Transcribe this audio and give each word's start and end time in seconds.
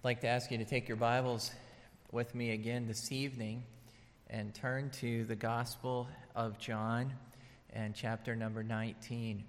I'd 0.00 0.04
like 0.04 0.20
to 0.22 0.28
ask 0.28 0.50
you 0.50 0.56
to 0.56 0.64
take 0.64 0.88
your 0.88 0.96
Bibles 0.96 1.50
with 2.10 2.34
me 2.34 2.52
again 2.52 2.86
this 2.86 3.12
evening 3.12 3.64
and 4.30 4.54
turn 4.54 4.88
to 5.00 5.26
the 5.26 5.36
Gospel 5.36 6.08
of 6.34 6.58
John 6.58 7.12
and 7.74 7.94
chapter 7.94 8.34
number 8.34 8.62
19. 8.62 9.44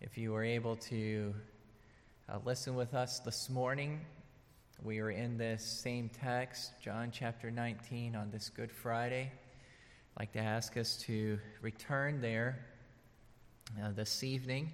If 0.00 0.16
you 0.16 0.32
were 0.32 0.44
able 0.44 0.76
to 0.76 1.34
uh, 2.26 2.38
listen 2.46 2.74
with 2.74 2.94
us 2.94 3.18
this 3.18 3.50
morning, 3.50 4.00
we 4.82 5.02
were 5.02 5.10
in 5.10 5.36
this 5.36 5.62
same 5.62 6.08
text, 6.08 6.72
John 6.82 7.10
chapter 7.12 7.50
19, 7.50 8.16
on 8.16 8.30
this 8.30 8.48
Good 8.48 8.72
Friday. 8.72 9.30
I'd 10.16 10.20
like 10.20 10.32
to 10.32 10.38
ask 10.38 10.78
us 10.78 10.96
to 11.02 11.38
return 11.60 12.22
there 12.22 12.64
uh, 13.78 13.90
this 13.94 14.24
evening. 14.24 14.72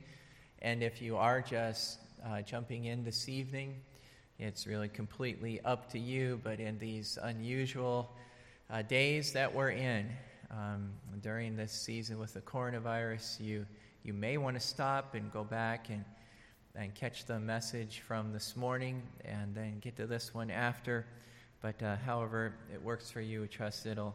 And 0.62 0.84
if 0.84 1.02
you 1.02 1.16
are 1.16 1.40
just 1.40 1.98
uh, 2.24 2.42
jumping 2.42 2.84
in 2.84 3.02
this 3.02 3.28
evening, 3.28 3.74
it's 4.38 4.66
really 4.66 4.88
completely 4.88 5.60
up 5.64 5.90
to 5.92 5.98
you, 5.98 6.40
but 6.44 6.60
in 6.60 6.78
these 6.78 7.18
unusual 7.22 8.12
uh, 8.68 8.82
days 8.82 9.32
that 9.32 9.54
we're 9.54 9.70
in 9.70 10.10
um, 10.50 10.90
during 11.22 11.56
this 11.56 11.72
season 11.72 12.18
with 12.18 12.34
the 12.34 12.42
coronavirus, 12.42 13.40
you, 13.40 13.64
you 14.04 14.12
may 14.12 14.36
want 14.36 14.54
to 14.54 14.60
stop 14.60 15.14
and 15.14 15.32
go 15.32 15.42
back 15.42 15.88
and, 15.88 16.04
and 16.74 16.94
catch 16.94 17.24
the 17.24 17.40
message 17.40 18.00
from 18.00 18.34
this 18.34 18.56
morning 18.56 19.02
and 19.24 19.54
then 19.54 19.78
get 19.78 19.96
to 19.96 20.06
this 20.06 20.34
one 20.34 20.50
after. 20.50 21.06
But 21.62 21.82
uh, 21.82 21.96
however 22.04 22.52
it 22.70 22.82
works 22.82 23.10
for 23.10 23.22
you, 23.22 23.40
we 23.40 23.48
trust 23.48 23.86
it'll 23.86 24.14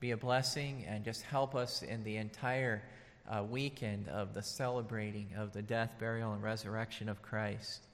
be 0.00 0.12
a 0.12 0.16
blessing 0.16 0.86
and 0.88 1.04
just 1.04 1.20
help 1.20 1.54
us 1.54 1.82
in 1.82 2.02
the 2.02 2.16
entire 2.16 2.82
uh, 3.28 3.42
weekend 3.42 4.08
of 4.08 4.32
the 4.32 4.42
celebrating 4.42 5.28
of 5.36 5.52
the 5.52 5.60
death, 5.60 5.96
burial, 5.98 6.32
and 6.32 6.42
resurrection 6.42 7.10
of 7.10 7.20
Christ. 7.20 7.86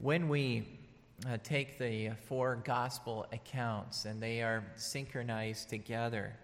When 0.00 0.28
we 0.28 0.78
uh, 1.28 1.38
take 1.42 1.76
the 1.76 2.10
four 2.28 2.54
gospel 2.64 3.26
accounts 3.32 4.04
and 4.04 4.22
they 4.22 4.42
are 4.42 4.64
synchronized 4.76 5.70
together, 5.70 6.36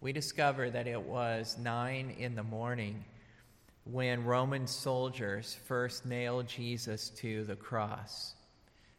we 0.00 0.12
discover 0.12 0.68
that 0.70 0.88
it 0.88 1.00
was 1.00 1.56
nine 1.60 2.16
in 2.18 2.34
the 2.34 2.42
morning 2.42 3.04
when 3.84 4.24
Roman 4.24 4.66
soldiers 4.66 5.56
first 5.66 6.06
nailed 6.06 6.48
Jesus 6.48 7.10
to 7.10 7.44
the 7.44 7.54
cross. 7.54 8.34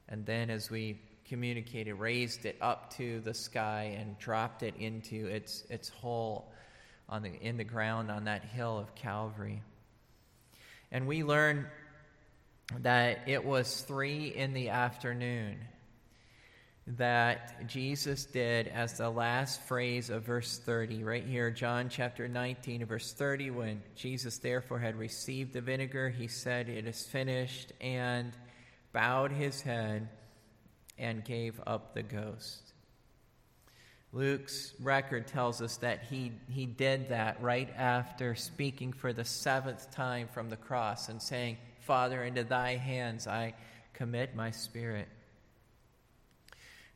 And 0.07 0.25
then, 0.25 0.49
as 0.49 0.71
we 0.71 0.97
communicated, 1.27 1.95
raised 1.95 2.45
it 2.45 2.55
up 2.61 2.93
to 2.95 3.19
the 3.19 3.33
sky 3.33 3.97
and 3.99 4.17
dropped 4.17 4.63
it 4.63 4.75
into 4.79 5.27
its, 5.27 5.65
its 5.69 5.89
hole 5.89 6.53
on 7.09 7.21
the, 7.21 7.33
in 7.41 7.57
the 7.57 7.65
ground 7.65 8.11
on 8.11 8.23
that 8.23 8.45
hill 8.45 8.79
of 8.79 8.95
Calvary. 8.95 9.61
And 10.89 11.05
we 11.05 11.21
learn 11.21 11.67
that 12.79 13.21
it 13.27 13.43
was 13.43 13.81
three 13.81 14.27
in 14.27 14.53
the 14.53 14.69
afternoon 14.69 15.57
that 16.95 17.67
Jesus 17.67 18.25
did 18.25 18.67
as 18.69 18.97
the 18.97 19.09
last 19.09 19.61
phrase 19.63 20.09
of 20.09 20.23
verse 20.23 20.57
30, 20.57 21.03
right 21.03 21.25
here, 21.25 21.51
John 21.51 21.89
chapter 21.89 22.29
19, 22.29 22.85
verse 22.85 23.13
30. 23.13 23.51
When 23.51 23.83
Jesus 23.95 24.37
therefore 24.37 24.79
had 24.79 24.97
received 24.97 25.51
the 25.51 25.59
vinegar, 25.59 26.09
he 26.09 26.27
said, 26.27 26.69
It 26.69 26.87
is 26.87 27.05
finished, 27.05 27.73
and 27.81 28.31
bowed 28.93 29.31
his 29.31 29.61
head 29.61 30.07
and 30.97 31.25
gave 31.25 31.59
up 31.67 31.93
the 31.93 32.03
ghost. 32.03 32.73
Luke's 34.13 34.73
record 34.79 35.27
tells 35.27 35.61
us 35.61 35.77
that 35.77 36.03
he, 36.09 36.31
he 36.49 36.65
did 36.65 37.09
that 37.09 37.41
right 37.41 37.69
after 37.75 38.33
speaking 38.33 38.93
for 38.93 39.11
the 39.11 39.25
seventh 39.25 39.91
time 39.91 40.29
from 40.33 40.49
the 40.49 40.55
cross 40.55 41.09
and 41.09 41.21
saying, 41.21 41.57
Father, 41.87 42.25
into 42.25 42.43
thy 42.43 42.75
hands 42.75 43.27
I 43.27 43.53
commit 43.93 44.35
my 44.35 44.51
spirit. 44.51 45.07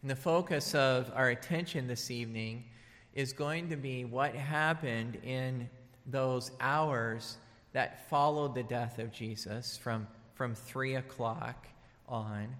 And 0.02 0.12
the 0.12 0.18
focus 0.18 0.76
of 0.76 1.10
our 1.16 1.30
attention 1.30 1.88
this 1.88 2.12
evening 2.12 2.66
is 3.14 3.32
going 3.32 3.70
to 3.70 3.78
be 3.78 4.04
what 4.04 4.36
happened 4.36 5.16
in 5.24 5.70
those 6.06 6.52
hours 6.60 7.38
that 7.72 8.10
followed 8.10 8.54
the 8.54 8.64
death 8.64 9.00
of 9.00 9.14
Jesus 9.14 9.78
from, 9.78 10.08
from 10.34 10.54
3 10.54 10.96
o'clock 10.96 11.68
on. 12.10 12.54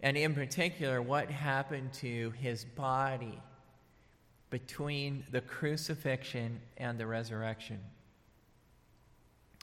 And 0.00 0.16
in 0.16 0.34
particular, 0.34 1.00
what 1.00 1.30
happened 1.30 1.92
to 1.94 2.32
his 2.40 2.64
body 2.64 3.40
between 4.50 5.22
the 5.30 5.42
crucifixion 5.42 6.60
and 6.76 6.98
the 6.98 7.06
resurrection. 7.06 7.78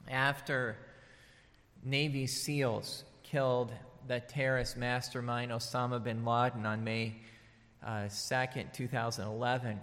After 0.08 0.78
Navy 1.84 2.26
SEALs 2.26 3.04
killed 3.22 3.70
the 4.08 4.20
terrorist 4.20 4.78
mastermind 4.78 5.52
Osama 5.52 6.02
bin 6.02 6.24
Laden 6.24 6.64
on 6.64 6.82
May 6.82 7.16
uh, 7.84 8.08
2nd, 8.08 8.72
2011. 8.72 9.78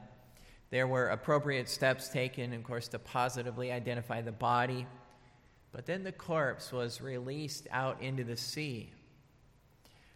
There 0.71 0.87
were 0.87 1.09
appropriate 1.09 1.69
steps 1.69 2.09
taken, 2.09 2.53
of 2.53 2.63
course, 2.63 2.87
to 2.89 2.99
positively 2.99 3.71
identify 3.71 4.21
the 4.21 4.31
body, 4.31 4.87
but 5.71 5.85
then 5.85 6.03
the 6.03 6.11
corpse 6.11 6.71
was 6.71 7.01
released 7.01 7.67
out 7.69 8.01
into 8.01 8.23
the 8.23 8.37
sea. 8.37 8.89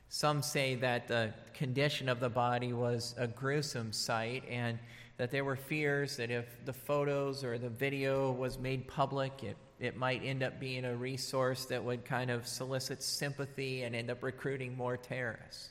Some 0.10 0.42
say 0.42 0.74
that 0.76 1.08
the 1.08 1.34
condition 1.54 2.10
of 2.10 2.20
the 2.20 2.30
body 2.30 2.74
was 2.74 3.14
a 3.18 3.28
gruesome 3.28 3.94
sight 3.94 4.44
and 4.50 4.80
that 5.18 5.30
there 5.30 5.46
were 5.46 5.56
fears 5.56 6.18
that 6.18 6.32
if 6.32 6.66
the 6.66 6.74
photos 6.74 7.44
or 7.44 7.60
the 7.60 7.70
video 7.70 8.32
was 8.32 8.58
made 8.58 8.88
public, 8.88 9.44
it 9.44 9.58
it 9.80 9.98
might 9.98 10.24
end 10.24 10.44
up 10.44 10.60
being 10.60 10.86
a 10.86 10.96
resource 10.96 11.66
that 11.66 11.84
would 11.84 12.06
kind 12.06 12.32
of 12.32 12.48
solicit 12.48 13.04
sympathy 13.04 13.84
and 13.84 13.96
end 13.96 14.10
up 14.10 14.24
recruiting 14.24 14.76
more 14.76 14.98
terrorists. 14.98 15.70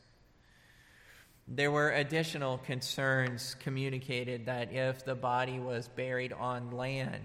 There 1.47 1.70
were 1.70 1.91
additional 1.91 2.59
concerns 2.59 3.54
communicated 3.60 4.47
that 4.47 4.72
if 4.72 5.04
the 5.04 5.15
body 5.15 5.59
was 5.59 5.88
buried 5.88 6.32
on 6.32 6.70
land, 6.70 7.25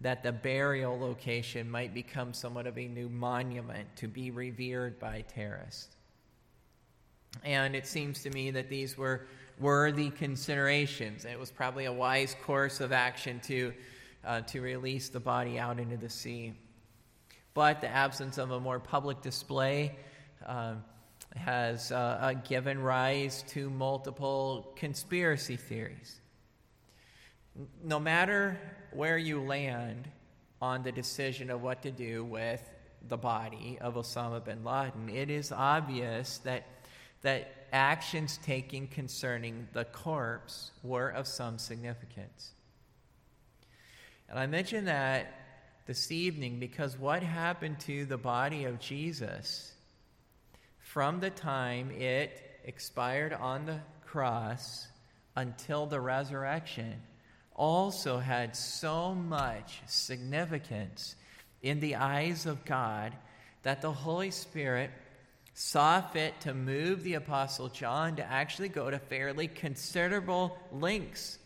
that 0.00 0.22
the 0.22 0.32
burial 0.32 0.98
location 0.98 1.70
might 1.70 1.94
become 1.94 2.32
somewhat 2.32 2.66
of 2.66 2.78
a 2.78 2.86
new 2.86 3.08
monument 3.08 3.88
to 3.96 4.08
be 4.08 4.30
revered 4.30 4.98
by 4.98 5.22
terrorists. 5.22 5.96
And 7.44 7.74
it 7.74 7.86
seems 7.86 8.22
to 8.22 8.30
me 8.30 8.50
that 8.52 8.68
these 8.68 8.96
were 8.96 9.26
worthy 9.58 10.10
considerations. 10.10 11.24
It 11.24 11.38
was 11.38 11.50
probably 11.50 11.86
a 11.86 11.92
wise 11.92 12.36
course 12.42 12.80
of 12.80 12.92
action 12.92 13.40
to 13.44 13.72
uh, 14.24 14.40
to 14.42 14.60
release 14.60 15.08
the 15.08 15.20
body 15.20 15.58
out 15.58 15.78
into 15.78 15.96
the 15.96 16.08
sea. 16.08 16.54
But 17.54 17.80
the 17.80 17.88
absence 17.88 18.38
of 18.38 18.50
a 18.50 18.60
more 18.60 18.78
public 18.78 19.22
display 19.22 19.96
uh, 20.44 20.74
has 21.34 21.92
uh, 21.92 21.94
uh, 21.94 22.32
given 22.34 22.80
rise 22.80 23.44
to 23.48 23.70
multiple 23.70 24.72
conspiracy 24.76 25.56
theories. 25.56 26.20
No 27.82 27.98
matter 27.98 28.58
where 28.92 29.16
you 29.18 29.40
land 29.40 30.08
on 30.60 30.82
the 30.82 30.92
decision 30.92 31.50
of 31.50 31.62
what 31.62 31.82
to 31.82 31.90
do 31.90 32.24
with 32.24 32.62
the 33.08 33.16
body 33.16 33.78
of 33.80 33.94
Osama 33.94 34.44
bin 34.44 34.64
Laden, 34.64 35.08
it 35.08 35.30
is 35.30 35.52
obvious 35.52 36.38
that, 36.38 36.66
that 37.22 37.66
actions 37.72 38.38
taken 38.38 38.86
concerning 38.86 39.68
the 39.72 39.84
corpse 39.84 40.72
were 40.82 41.08
of 41.08 41.26
some 41.26 41.58
significance. 41.58 42.52
And 44.28 44.38
I 44.38 44.46
mention 44.46 44.86
that 44.86 45.32
this 45.86 46.10
evening 46.10 46.58
because 46.58 46.98
what 46.98 47.22
happened 47.22 47.78
to 47.80 48.04
the 48.06 48.18
body 48.18 48.64
of 48.64 48.80
Jesus 48.80 49.72
from 50.78 51.20
the 51.20 51.30
time 51.30 51.90
it 51.92 52.42
expired 52.64 53.32
on 53.32 53.66
the 53.66 53.78
cross 54.04 54.88
until 55.36 55.86
the 55.86 56.00
resurrection 56.00 56.94
also 57.54 58.18
had 58.18 58.56
so 58.56 59.14
much 59.14 59.80
significance 59.86 61.14
in 61.62 61.80
the 61.80 61.96
eyes 61.96 62.46
of 62.46 62.64
God 62.64 63.12
that 63.62 63.80
the 63.80 63.92
Holy 63.92 64.30
Spirit 64.30 64.90
saw 65.54 66.00
fit 66.00 66.38
to 66.40 66.52
move 66.52 67.02
the 67.02 67.14
Apostle 67.14 67.68
John 67.68 68.16
to 68.16 68.24
actually 68.24 68.68
go 68.68 68.90
to 68.90 68.98
fairly 68.98 69.48
considerable 69.48 70.58
lengths 70.72 71.38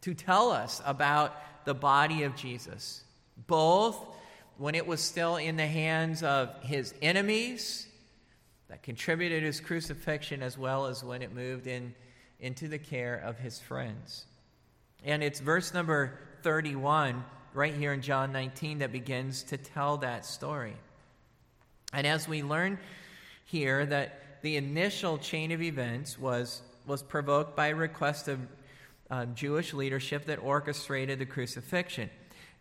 to 0.00 0.14
tell 0.14 0.50
us 0.50 0.80
about 0.84 1.36
the 1.64 1.74
body 1.74 2.22
of 2.22 2.36
Jesus, 2.36 3.02
both 3.46 3.96
when 4.58 4.74
it 4.74 4.86
was 4.86 5.00
still 5.00 5.36
in 5.36 5.56
the 5.56 5.66
hands 5.66 6.22
of 6.22 6.54
his 6.62 6.94
enemies 7.02 7.86
that 8.68 8.82
contributed 8.82 9.42
his 9.42 9.60
crucifixion, 9.60 10.42
as 10.42 10.56
well 10.56 10.86
as 10.86 11.04
when 11.04 11.22
it 11.22 11.34
moved 11.34 11.66
in, 11.66 11.94
into 12.40 12.68
the 12.68 12.78
care 12.78 13.16
of 13.16 13.38
his 13.38 13.58
friends. 13.58 14.24
And 15.04 15.22
it's 15.22 15.40
verse 15.40 15.74
number 15.74 16.18
31, 16.42 17.24
right 17.54 17.74
here 17.74 17.92
in 17.92 18.02
John 18.02 18.32
19, 18.32 18.78
that 18.78 18.92
begins 18.92 19.42
to 19.44 19.56
tell 19.56 19.98
that 19.98 20.24
story. 20.24 20.76
And 21.92 22.06
as 22.06 22.26
we 22.26 22.42
learn 22.42 22.78
here 23.44 23.84
that 23.86 24.40
the 24.42 24.56
initial 24.56 25.18
chain 25.18 25.52
of 25.52 25.60
events 25.60 26.18
was, 26.18 26.62
was 26.86 27.02
provoked 27.02 27.56
by 27.56 27.68
a 27.68 27.74
request 27.74 28.28
of 28.28 28.38
uh, 29.12 29.26
Jewish 29.26 29.74
leadership 29.74 30.24
that 30.24 30.42
orchestrated 30.42 31.18
the 31.18 31.26
crucifixion. 31.26 32.08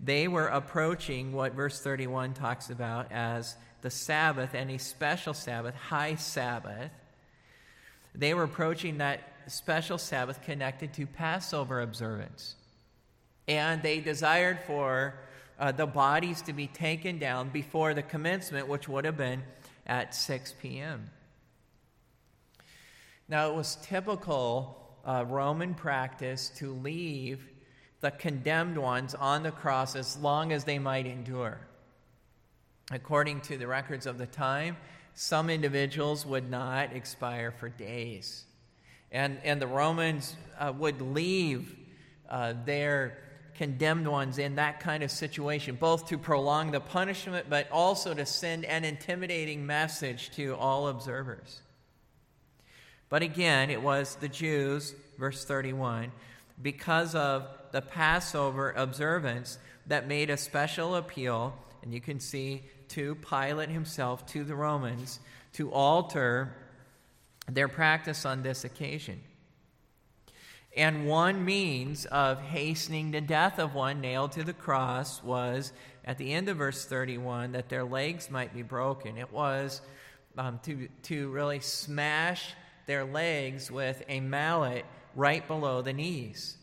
They 0.02 0.28
were 0.28 0.48
approaching 0.48 1.32
what 1.32 1.54
verse 1.54 1.80
31 1.80 2.34
talks 2.34 2.70
about 2.70 3.10
as 3.10 3.56
the 3.82 3.90
Sabbath 3.90 4.54
and 4.54 4.70
a 4.70 4.78
special 4.78 5.34
Sabbath, 5.34 5.76
high 5.76 6.16
Sabbath. 6.16 6.92
They 8.14 8.34
were 8.34 8.44
approaching 8.44 8.98
that 8.98 9.22
special 9.48 9.98
Sabbath 9.98 10.44
connected 10.44 10.94
to 10.96 11.08
Passover 11.08 11.80
observance. 11.80 12.56
And 13.48 13.82
they 13.82 14.02
desired 14.02 14.60
for 14.68 15.14
uh, 15.58 15.72
the 15.72 15.88
bodies 15.88 16.42
to 16.44 16.54
be 16.54 16.68
taken 16.68 17.18
down 17.18 17.48
before 17.48 17.94
the 17.94 18.04
commencement, 18.04 18.68
which 18.68 18.90
would 18.90 19.06
have 19.06 19.18
been 19.18 19.44
at 19.88 20.14
6 20.14 20.56
p.m. 20.62 21.12
Now, 23.30 23.50
it 23.50 23.56
was 23.56 23.78
typical 23.84 24.81
uh, 25.06 25.26
Roman 25.28 25.74
practice 25.74 26.50
to 26.58 26.74
leave 26.74 27.48
the 28.02 28.12
condemned 28.12 28.78
ones 28.78 29.16
on 29.16 29.44
the 29.44 29.52
cross 29.52 29.96
as 29.96 30.18
long 30.18 30.52
as 30.52 30.64
they 30.64 30.80
might 30.80 31.06
endure. 31.06 31.60
According 32.92 33.42
to 33.42 33.58
the 33.58 33.68
records 33.68 34.06
of 34.06 34.18
the 34.18 34.26
time, 34.26 34.76
some 35.14 35.50
individuals 35.50 36.26
would 36.26 36.50
not 36.50 36.94
expire 36.94 37.52
for 37.52 37.70
days. 37.70 38.44
And, 39.12 39.38
and 39.44 39.62
the 39.62 39.68
Romans 39.68 40.36
uh, 40.60 40.74
would 40.78 41.02
leave 41.02 41.76
uh, 42.30 42.54
their 42.66 43.18
condemned 43.56 44.08
ones 44.08 44.40
in 44.40 44.56
that 44.56 44.80
kind 44.80 45.04
of 45.04 45.12
situation, 45.12 45.76
both 45.76 46.08
to 46.08 46.18
prolong 46.18 46.72
the 46.72 46.80
punishment, 46.80 47.48
but 47.50 47.70
also 47.72 48.14
to 48.14 48.26
send 48.26 48.66
an 48.66 48.84
intimidating 48.84 49.66
message 49.66 50.32
to 50.32 50.56
all 50.56 50.88
observers. 50.88 51.62
But 53.12 53.24
again, 53.24 53.70
it 53.70 53.82
was 53.82 54.16
the 54.16 54.30
Jews, 54.30 54.96
verse 55.20 55.44
31, 55.44 56.14
because 56.62 57.14
of 57.14 57.46
the 57.74 57.82
Passover 57.82 58.72
observance 58.72 59.60
that 59.88 60.08
made 60.08 60.30
a 60.30 60.38
special 60.38 60.96
appeal, 60.96 61.54
and 61.84 61.94
you 61.94 62.00
can 62.00 62.22
see 62.22 62.64
to 62.88 63.16
Pilate 63.16 63.68
himself, 63.68 64.26
to 64.28 64.46
the 64.46 64.56
Romans, 64.56 65.20
to 65.54 65.74
alter 65.74 66.56
their 67.50 67.68
practice 67.68 68.26
on 68.26 68.44
this 68.44 68.64
occasion. 68.64 69.20
And 70.78 71.06
one 71.06 71.44
means 71.44 72.06
of 72.06 72.40
hastening 72.42 73.12
the 73.12 73.20
death 73.20 73.60
of 73.60 73.76
one 73.76 74.00
nailed 74.00 74.32
to 74.34 74.44
the 74.44 74.54
cross 74.54 75.22
was, 75.22 75.74
at 76.06 76.18
the 76.18 76.32
end 76.32 76.48
of 76.48 76.56
verse 76.56 76.86
31, 76.86 77.52
that 77.52 77.68
their 77.68 77.84
legs 77.84 78.32
might 78.32 78.54
be 78.54 78.62
broken. 78.62 79.18
It 79.18 79.34
was 79.34 79.82
um, 80.38 80.62
to, 80.64 80.88
to 81.04 81.30
really 81.30 81.60
smash 81.60 82.54
their 82.92 83.06
legs 83.06 83.72
with 83.72 84.04
a 84.10 84.20
mallet 84.20 84.84
right 85.16 85.48
below 85.48 85.82
the 85.82 85.94
knees. 85.94 86.58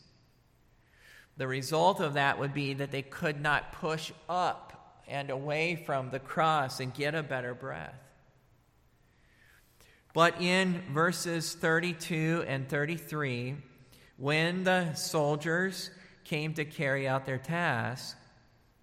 The 1.38 1.48
result 1.48 2.00
of 2.00 2.12
that 2.14 2.38
would 2.38 2.52
be 2.52 2.75
that 2.75 2.90
they 2.90 3.00
could 3.00 3.40
not 3.40 3.72
push 3.72 4.12
up 4.28 5.00
and 5.08 5.30
away 5.30 5.82
from 5.86 6.10
the 6.10 6.19
cross 6.19 6.80
and 6.80 6.92
get 6.92 7.14
a 7.14 7.22
better 7.22 7.54
breath. 7.54 7.98
But 10.12 10.38
in 10.42 10.82
verses 10.92 11.54
32 11.54 12.44
and 12.46 12.69
33, 12.69 13.56
when 14.19 14.64
the 14.64 14.92
soldiers 14.92 15.88
came 16.24 16.52
to 16.54 16.66
carry 16.66 17.08
out 17.08 17.24
their 17.24 17.38
task, 17.38 18.19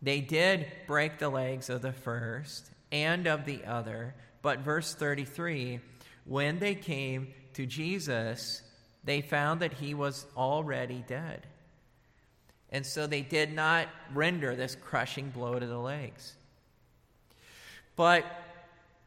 they 0.01 0.19
did 0.19 0.65
break 0.87 1.19
the 1.19 1.29
legs 1.29 1.69
of 1.69 1.83
the 1.83 1.93
first 1.93 2.71
and 2.91 3.27
of 3.27 3.45
the 3.45 3.65
other. 3.65 4.15
But 4.41 4.61
verse 4.61 4.95
33 4.95 5.79
when 6.25 6.59
they 6.59 6.75
came 6.75 7.33
to 7.53 7.65
Jesus, 7.65 8.61
they 9.03 9.21
found 9.21 9.61
that 9.61 9.73
he 9.73 9.93
was 9.93 10.25
already 10.35 11.03
dead. 11.07 11.45
And 12.71 12.85
so 12.85 13.07
they 13.07 13.21
did 13.21 13.53
not 13.53 13.87
render 14.13 14.55
this 14.55 14.75
crushing 14.75 15.29
blow 15.29 15.57
to 15.57 15.65
the 15.65 15.77
legs. 15.77 16.33
But 17.95 18.25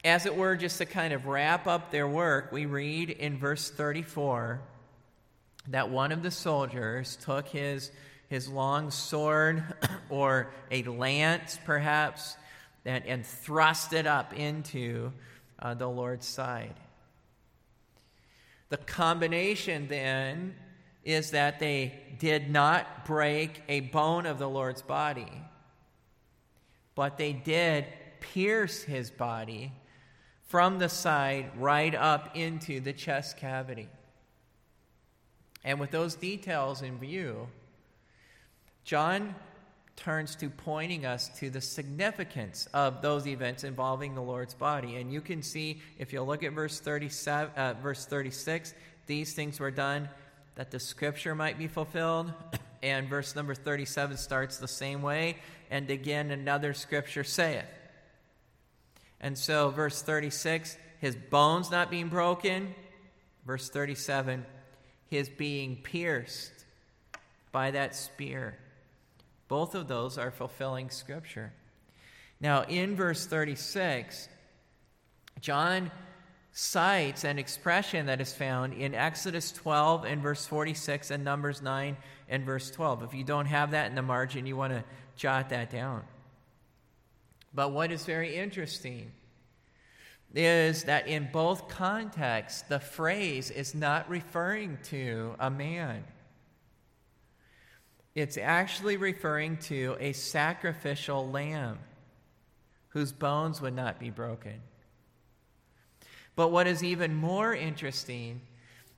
as 0.05 0.27
it 0.27 0.37
were, 0.37 0.57
just 0.57 0.79
to 0.79 0.87
kind 0.87 1.13
of 1.13 1.27
wrap 1.27 1.67
up 1.67 1.91
their 1.91 2.09
work, 2.09 2.53
we 2.53 2.67
read 2.67 3.11
in 3.11 3.37
verse 3.37 3.69
34 3.69 4.61
that 5.69 5.91
one 5.91 6.13
of 6.13 6.23
the 6.23 6.31
soldiers 6.31 7.17
took 7.17 7.49
his, 7.49 7.91
his 8.29 8.49
long 8.49 8.91
sword 8.91 9.63
or 10.09 10.51
a 10.71 10.85
lance, 10.85 11.59
perhaps, 11.65 12.37
and, 12.85 13.05
and 13.07 13.27
thrust 13.27 13.93
it 13.93 14.07
up 14.07 14.33
into 14.33 15.13
uh, 15.59 15.75
the 15.75 15.89
Lord's 15.89 16.27
side. 16.27 16.75
The 18.69 18.77
combination 18.77 19.89
then 19.89 20.55
is 21.05 21.31
that 21.31 21.59
they 21.59 22.01
did 22.19 22.51
not 22.51 23.07
break 23.07 23.63
a 23.69 23.81
bone 23.81 24.27
of 24.27 24.39
the 24.39 24.49
Lord's 24.49 24.83
body, 24.83 25.43
but 26.95 27.17
they 27.17 27.33
did 27.33 27.87
pierce 28.21 28.83
his 28.83 29.11
body 29.11 29.73
from 30.43 30.79
the 30.79 30.89
side 30.89 31.51
right 31.57 31.95
up 31.95 32.37
into 32.37 32.81
the 32.81 32.93
chest 32.93 33.37
cavity. 33.37 33.89
And 35.65 35.81
with 35.81 35.91
those 35.91 36.15
details 36.15 36.83
in 36.83 36.99
view, 36.99 37.49
John 38.85 39.35
turns 39.99 40.37
to 40.37 40.49
pointing 40.49 41.05
us 41.05 41.29
to 41.41 41.51
the 41.51 41.61
significance 41.61 42.69
of 42.73 43.03
those 43.03 43.27
events 43.27 43.65
involving 43.65 44.15
the 44.15 44.23
Lord's 44.23 44.55
body. 44.55 44.97
And 44.97 45.13
you 45.13 45.21
can 45.21 45.43
see, 45.43 45.83
if 45.99 46.13
you 46.13 46.23
look 46.23 46.45
at 46.45 46.53
verse, 46.53 46.79
37, 46.79 47.55
uh, 47.57 47.75
verse 47.83 48.07
36, 48.07 48.75
these 49.07 49.35
things 49.35 49.59
were 49.59 49.73
done 49.73 50.09
that 50.55 50.71
the 50.71 50.79
scripture 50.79 51.35
might 51.35 51.59
be 51.59 51.67
fulfilled. 51.67 52.33
And 52.81 53.09
verse 53.09 53.35
number 53.35 53.57
37 53.57 54.19
starts 54.19 54.59
the 54.59 54.69
same 54.69 55.03
way. 55.03 55.39
And 55.69 55.91
again, 55.91 56.31
another 56.31 56.75
scripture 56.75 57.25
saith. 57.25 57.65
And 59.21 59.37
so, 59.37 59.71
verse 59.71 60.01
36, 60.01 60.79
his 61.01 61.17
bones 61.17 61.73
not 61.73 61.91
being 61.91 62.07
broken. 62.07 62.73
Verse 63.45 63.69
37, 63.69 64.47
his 65.09 65.29
being 65.29 65.75
pierced 65.75 66.53
by 67.51 67.73
that 67.73 67.97
spear. 67.97 68.57
Both 69.49 69.75
of 69.75 69.89
those 69.89 70.19
are 70.19 70.31
fulfilling 70.31 70.91
Scripture. 70.91 71.53
Now, 72.41 72.63
in 72.65 72.95
verse 72.95 73.27
36, 73.27 74.29
John 75.41 75.91
cites 76.53 77.25
an 77.25 77.39
expression 77.39 78.07
that 78.07 78.21
is 78.21 78.33
found 78.33 78.75
in 78.75 78.95
Exodus 78.95 79.53
12 79.53 80.05
and 80.05 80.23
verse 80.23 80.47
46 80.47 81.11
and 81.11 81.25
Numbers 81.25 81.63
9 81.63 81.97
and 82.29 82.45
verse 82.45 82.71
12. 82.71 83.05
If 83.05 83.15
you 83.15 83.25
don't 83.25 83.47
have 83.47 83.71
that 83.73 83.89
in 83.89 83.95
the 83.95 84.03
margin, 84.03 84.47
you 84.47 84.57
want 84.57 84.73
to 84.73 84.85
jot 85.17 85.49
that 85.51 85.71
down. 85.71 86.03
But 87.55 87.73
what 87.73 87.91
is 87.91 88.05
very 88.05 88.37
interesting 88.37 89.11
is 90.35 90.85
that 90.85 91.09
in 91.09 91.29
both 91.33 91.69
contexts, 91.69 92.63
the 92.63 92.79
phrase 92.79 93.51
is 93.51 93.75
not 93.75 94.09
referring 94.09 94.79
to 94.85 95.35
a 95.39 95.51
man. 95.51 96.05
It's 98.19 98.37
actually 98.37 98.97
referring 98.97 99.59
to 99.69 99.97
a 100.01 100.13
sacrificial 100.13 101.31
lamb 101.31 101.79
whose 102.89 103.13
bones 103.13 103.61
would 103.61 103.77
not 103.77 104.01
be 104.01 104.11
broken. 104.11 104.61
But 106.35 106.49
what 106.49 106.67
is 106.67 106.83
even 106.83 107.15
more 107.15 107.55
interesting 107.55 108.41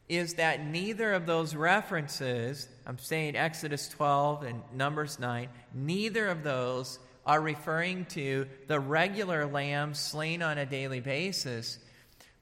is 0.08 0.34
that 0.34 0.64
neither 0.64 1.12
of 1.12 1.26
those 1.26 1.54
references, 1.54 2.66
I'm 2.86 2.96
saying 2.96 3.36
Exodus 3.36 3.90
12 3.90 4.42
and 4.44 4.62
Numbers 4.74 5.18
9, 5.18 5.50
neither 5.74 6.28
of 6.28 6.42
those 6.42 6.98
are 7.26 7.42
referring 7.42 8.06
to 8.06 8.46
the 8.68 8.80
regular 8.80 9.44
lamb 9.44 9.92
slain 9.92 10.40
on 10.40 10.56
a 10.56 10.64
daily 10.64 11.00
basis, 11.00 11.78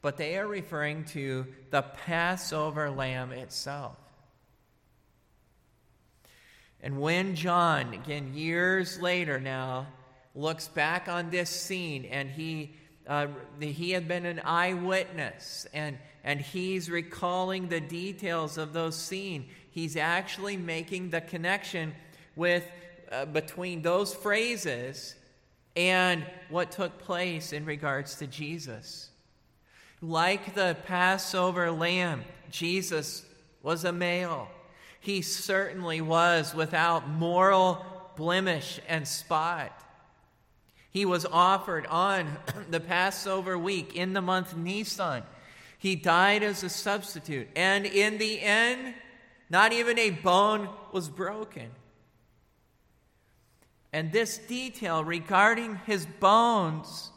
but 0.00 0.16
they 0.16 0.38
are 0.38 0.46
referring 0.46 1.06
to 1.06 1.44
the 1.70 1.82
Passover 1.82 2.88
lamb 2.88 3.32
itself. 3.32 3.96
And 6.82 7.00
when 7.00 7.34
John, 7.34 7.92
again, 7.92 8.34
years 8.34 9.00
later 9.00 9.40
now, 9.40 9.88
looks 10.34 10.68
back 10.68 11.08
on 11.08 11.30
this 11.30 11.50
scene 11.50 12.04
and 12.04 12.30
he, 12.30 12.74
uh, 13.06 13.26
he 13.60 13.90
had 13.90 14.06
been 14.06 14.24
an 14.24 14.40
eyewitness 14.44 15.66
and, 15.74 15.98
and 16.22 16.40
he's 16.40 16.90
recalling 16.90 17.68
the 17.68 17.80
details 17.80 18.58
of 18.58 18.72
those 18.72 18.96
scenes, 18.96 19.46
he's 19.70 19.96
actually 19.96 20.56
making 20.56 21.10
the 21.10 21.20
connection 21.20 21.94
with 22.36 22.64
uh, 23.10 23.24
between 23.24 23.82
those 23.82 24.14
phrases 24.14 25.14
and 25.74 26.24
what 26.48 26.70
took 26.70 26.98
place 26.98 27.52
in 27.52 27.64
regards 27.64 28.16
to 28.16 28.26
Jesus. 28.26 29.10
Like 30.00 30.54
the 30.54 30.76
Passover 30.86 31.70
lamb, 31.70 32.24
Jesus 32.50 33.24
was 33.62 33.84
a 33.84 33.92
male. 33.92 34.48
He 35.00 35.22
certainly 35.22 36.00
was 36.00 36.54
without 36.54 37.08
moral 37.08 37.84
blemish 38.16 38.80
and 38.88 39.06
spot. 39.06 39.72
He 40.90 41.04
was 41.04 41.24
offered 41.24 41.86
on 41.86 42.36
the 42.70 42.80
Passover 42.80 43.56
week 43.56 43.94
in 43.94 44.12
the 44.12 44.22
month 44.22 44.56
Nisan. 44.56 45.22
He 45.78 45.94
died 45.94 46.42
as 46.42 46.64
a 46.64 46.68
substitute. 46.68 47.48
And 47.54 47.86
in 47.86 48.18
the 48.18 48.40
end, 48.40 48.94
not 49.48 49.72
even 49.72 49.98
a 49.98 50.10
bone 50.10 50.68
was 50.92 51.08
broken. 51.08 51.70
And 53.92 54.12
this 54.12 54.38
detail 54.38 55.02
regarding 55.04 55.76
his 55.86 56.04
bones 56.04 57.10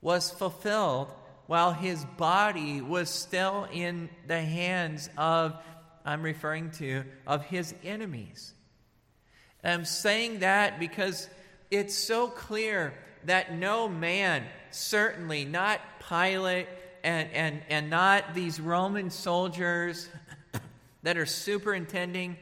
was 0.00 0.30
fulfilled 0.30 1.08
while 1.46 1.72
his 1.72 2.04
body 2.16 2.80
was 2.80 3.10
still 3.10 3.68
in 3.72 4.08
the 4.26 4.40
hands 4.40 5.10
of, 5.16 5.54
I'm 6.04 6.22
referring 6.22 6.70
to, 6.72 7.04
of 7.26 7.44
his 7.44 7.74
enemies. 7.82 8.52
And 9.62 9.72
I'm 9.72 9.84
saying 9.84 10.40
that 10.40 10.78
because 10.78 11.28
it's 11.70 11.94
so 11.94 12.28
clear 12.28 12.94
that 13.24 13.54
no 13.54 13.88
man, 13.88 14.44
certainly 14.70 15.44
not 15.44 15.80
Pilate 16.08 16.68
and, 17.02 17.30
and, 17.32 17.62
and 17.70 17.90
not 17.90 18.34
these 18.34 18.60
Roman 18.60 19.10
soldiers 19.10 20.08
that 21.02 21.16
are 21.16 21.26
superintending, 21.26 22.36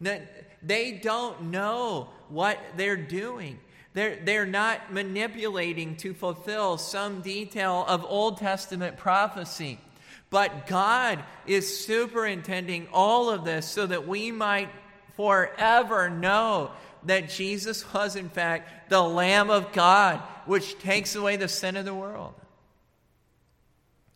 that 0.00 0.22
they 0.62 0.92
don't 0.92 1.50
know 1.50 2.08
what 2.28 2.58
they're 2.76 2.96
doing. 2.96 3.58
They're, 3.92 4.16
they're 4.24 4.46
not 4.46 4.92
manipulating 4.92 5.96
to 5.96 6.14
fulfill 6.14 6.78
some 6.78 7.22
detail 7.22 7.84
of 7.88 8.04
Old 8.04 8.38
Testament 8.38 8.96
prophecy. 8.96 9.80
But 10.30 10.66
God 10.66 11.22
is 11.46 11.84
superintending 11.84 12.88
all 12.92 13.30
of 13.30 13.44
this 13.44 13.66
so 13.66 13.86
that 13.86 14.06
we 14.06 14.30
might 14.30 14.70
forever 15.16 16.08
know 16.08 16.70
that 17.04 17.28
Jesus 17.28 17.92
was, 17.92 18.14
in 18.14 18.28
fact, 18.28 18.90
the 18.90 19.02
Lamb 19.02 19.50
of 19.50 19.72
God, 19.72 20.20
which 20.46 20.78
takes 20.78 21.16
away 21.16 21.36
the 21.36 21.48
sin 21.48 21.76
of 21.76 21.84
the 21.84 21.94
world. 21.94 22.34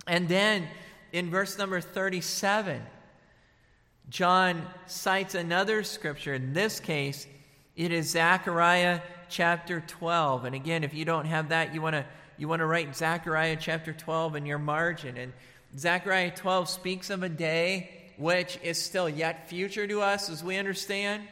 And 0.06 0.28
then 0.28 0.68
in 1.12 1.30
verse 1.30 1.58
number 1.58 1.80
37, 1.80 2.82
John 4.10 4.66
cites 4.86 5.34
another 5.34 5.82
scripture. 5.82 6.34
In 6.34 6.52
this 6.52 6.78
case, 6.78 7.26
it 7.74 7.90
is 7.90 8.10
Zechariah 8.10 9.00
chapter 9.28 9.82
12. 9.86 10.44
And 10.44 10.54
again, 10.54 10.84
if 10.84 10.94
you 10.94 11.04
don't 11.04 11.24
have 11.24 11.48
that, 11.48 11.74
you 11.74 11.82
want 11.82 11.94
to 11.94 12.04
you 12.36 12.48
want 12.48 12.60
to 12.60 12.66
write 12.66 12.96
Zechariah 12.96 13.56
chapter 13.60 13.92
12 13.92 14.36
in 14.36 14.46
your 14.46 14.58
margin. 14.58 15.16
And 15.16 15.32
Zechariah 15.76 16.30
12 16.30 16.68
speaks 16.68 17.10
of 17.10 17.22
a 17.22 17.28
day 17.28 17.90
which 18.16 18.58
is 18.62 18.80
still 18.80 19.08
yet 19.08 19.48
future 19.48 19.86
to 19.86 20.00
us, 20.00 20.28
as 20.30 20.44
we 20.44 20.56
understand, 20.56 21.24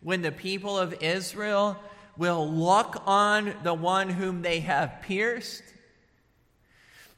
when 0.00 0.22
the 0.22 0.30
people 0.30 0.78
of 0.78 1.02
Israel 1.02 1.76
will 2.16 2.48
look 2.48 3.02
on 3.06 3.52
the 3.64 3.74
one 3.74 4.08
whom 4.08 4.42
they 4.42 4.60
have 4.60 5.02
pierced, 5.02 5.64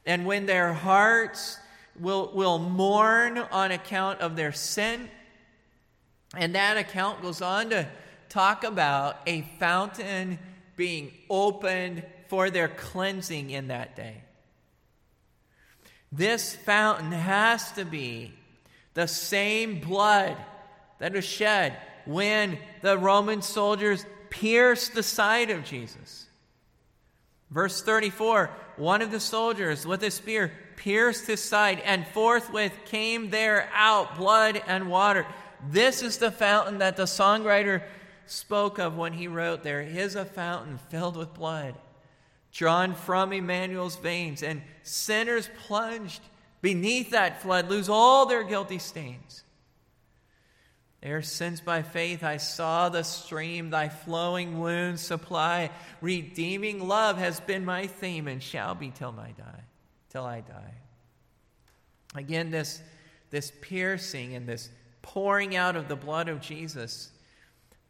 and 0.05 0.25
when 0.25 0.47
their 0.47 0.73
hearts 0.73 1.59
will, 1.99 2.31
will 2.33 2.57
mourn 2.57 3.37
on 3.37 3.71
account 3.71 4.21
of 4.21 4.35
their 4.35 4.51
sin. 4.51 5.09
And 6.35 6.55
that 6.55 6.77
account 6.77 7.21
goes 7.21 7.41
on 7.41 7.69
to 7.69 7.87
talk 8.29 8.63
about 8.63 9.19
a 9.27 9.41
fountain 9.59 10.39
being 10.75 11.11
opened 11.29 12.03
for 12.29 12.49
their 12.49 12.67
cleansing 12.67 13.49
in 13.49 13.67
that 13.67 13.95
day. 13.95 14.23
This 16.17 16.55
fountain 16.55 17.11
has 17.11 17.71
to 17.73 17.85
be 17.85 18.33
the 18.95 19.07
same 19.07 19.79
blood 19.79 20.35
that 20.97 21.13
was 21.13 21.23
shed 21.23 21.77
when 22.05 22.57
the 22.81 22.97
Roman 22.97 23.43
soldiers 23.43 24.03
pierced 24.31 24.95
the 24.95 25.03
side 25.03 25.51
of 25.51 25.63
Jesus. 25.63 26.25
Verse 27.51 27.83
34 27.83 28.49
one 28.77 29.03
of 29.03 29.11
the 29.11 29.19
soldiers 29.19 29.85
with 29.85 30.01
a 30.03 30.11
spear 30.11 30.51
pierced 30.75 31.27
his 31.27 31.43
side, 31.43 31.79
and 31.79 32.05
forthwith 32.07 32.73
came 32.85 33.29
there 33.29 33.69
out 33.73 34.17
blood 34.17 34.61
and 34.67 34.89
water. 34.89 35.25
This 35.69 36.01
is 36.01 36.17
the 36.17 36.31
fountain 36.31 36.79
that 36.79 36.97
the 36.97 37.03
songwriter 37.03 37.83
spoke 38.25 38.77
of 38.79 38.97
when 38.97 39.13
he 39.13 39.27
wrote, 39.27 39.63
There 39.63 39.81
is 39.81 40.15
a 40.15 40.25
fountain 40.25 40.77
filled 40.89 41.17
with 41.17 41.33
blood, 41.33 41.75
drawn 42.57 42.95
from 42.95 43.31
Emmanuel's 43.31 43.97
veins, 43.97 44.41
and 44.41 44.63
sinners 44.81 45.47
plunged 45.67 46.21
beneath 46.59 47.11
that 47.11 47.39
flood 47.43 47.69
lose 47.69 47.87
all 47.87 48.25
their 48.25 48.43
guilty 48.43 48.79
stains. 48.79 49.43
There, 51.01 51.21
since 51.21 51.61
by 51.61 51.83
faith 51.83 52.23
I 52.23 52.37
saw 52.37 52.89
the 52.89 53.03
stream, 53.03 53.69
thy 53.69 53.89
flowing 53.89 54.59
wounds 54.59 55.01
supply. 55.01 55.69
Redeeming 56.01 56.87
love 56.87 57.19
has 57.19 57.39
been 57.39 57.63
my 57.63 57.85
theme 57.85 58.27
and 58.27 58.41
shall 58.41 58.73
be 58.73 58.89
till 58.89 59.11
my 59.11 59.29
die, 59.37 59.63
till 60.09 60.25
I 60.25 60.41
die. 60.41 60.73
Again, 62.15 62.49
this, 62.49 62.81
this 63.29 63.51
piercing 63.61 64.33
and 64.33 64.49
this 64.49 64.69
pouring 65.03 65.55
out 65.55 65.75
of 65.75 65.87
the 65.87 65.95
blood 65.95 66.27
of 66.27 66.41
Jesus 66.41 67.11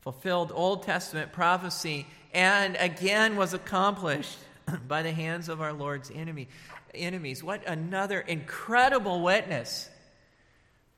fulfilled 0.01 0.51
Old 0.53 0.83
Testament 0.83 1.31
prophecy 1.31 2.05
and 2.33 2.75
again 2.79 3.35
was 3.35 3.53
accomplished 3.53 4.37
by 4.87 5.01
the 5.01 5.11
hands 5.11 5.49
of 5.49 5.61
our 5.61 5.73
Lord's 5.73 6.11
enemy, 6.11 6.47
enemies. 6.93 7.43
What 7.43 7.67
another 7.67 8.19
incredible 8.19 9.21
witness 9.21 9.89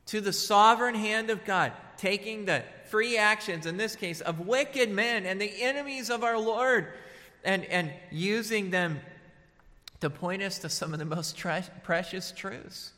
to 0.08 0.22
the 0.22 0.34
sovereign 0.34 0.96
hand 0.96 1.30
of 1.30 1.46
God, 1.46 1.72
taking 1.98 2.46
the 2.46 2.64
free 2.90 3.18
actions, 3.18 3.66
in 3.66 3.78
this 3.78 3.96
case, 3.96 4.22
of 4.22 4.40
wicked 4.40 4.90
men 4.90 5.26
and 5.26 5.40
the 5.40 5.62
enemies 5.62 6.10
of 6.10 6.24
our 6.24 6.38
Lord, 6.38 6.88
and, 7.44 7.64
and 7.66 7.92
using 8.12 8.72
them 8.72 9.00
to 10.02 10.10
point 10.10 10.42
us 10.42 10.60
to 10.60 10.70
some 10.70 10.94
of 10.94 11.00
the 11.00 11.06
most 11.06 11.38
tre- 11.38 11.64
precious 11.84 12.32
truths 12.32 12.94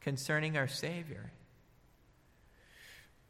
concerning 0.00 0.56
our 0.56 0.68
Savior. 0.68 1.32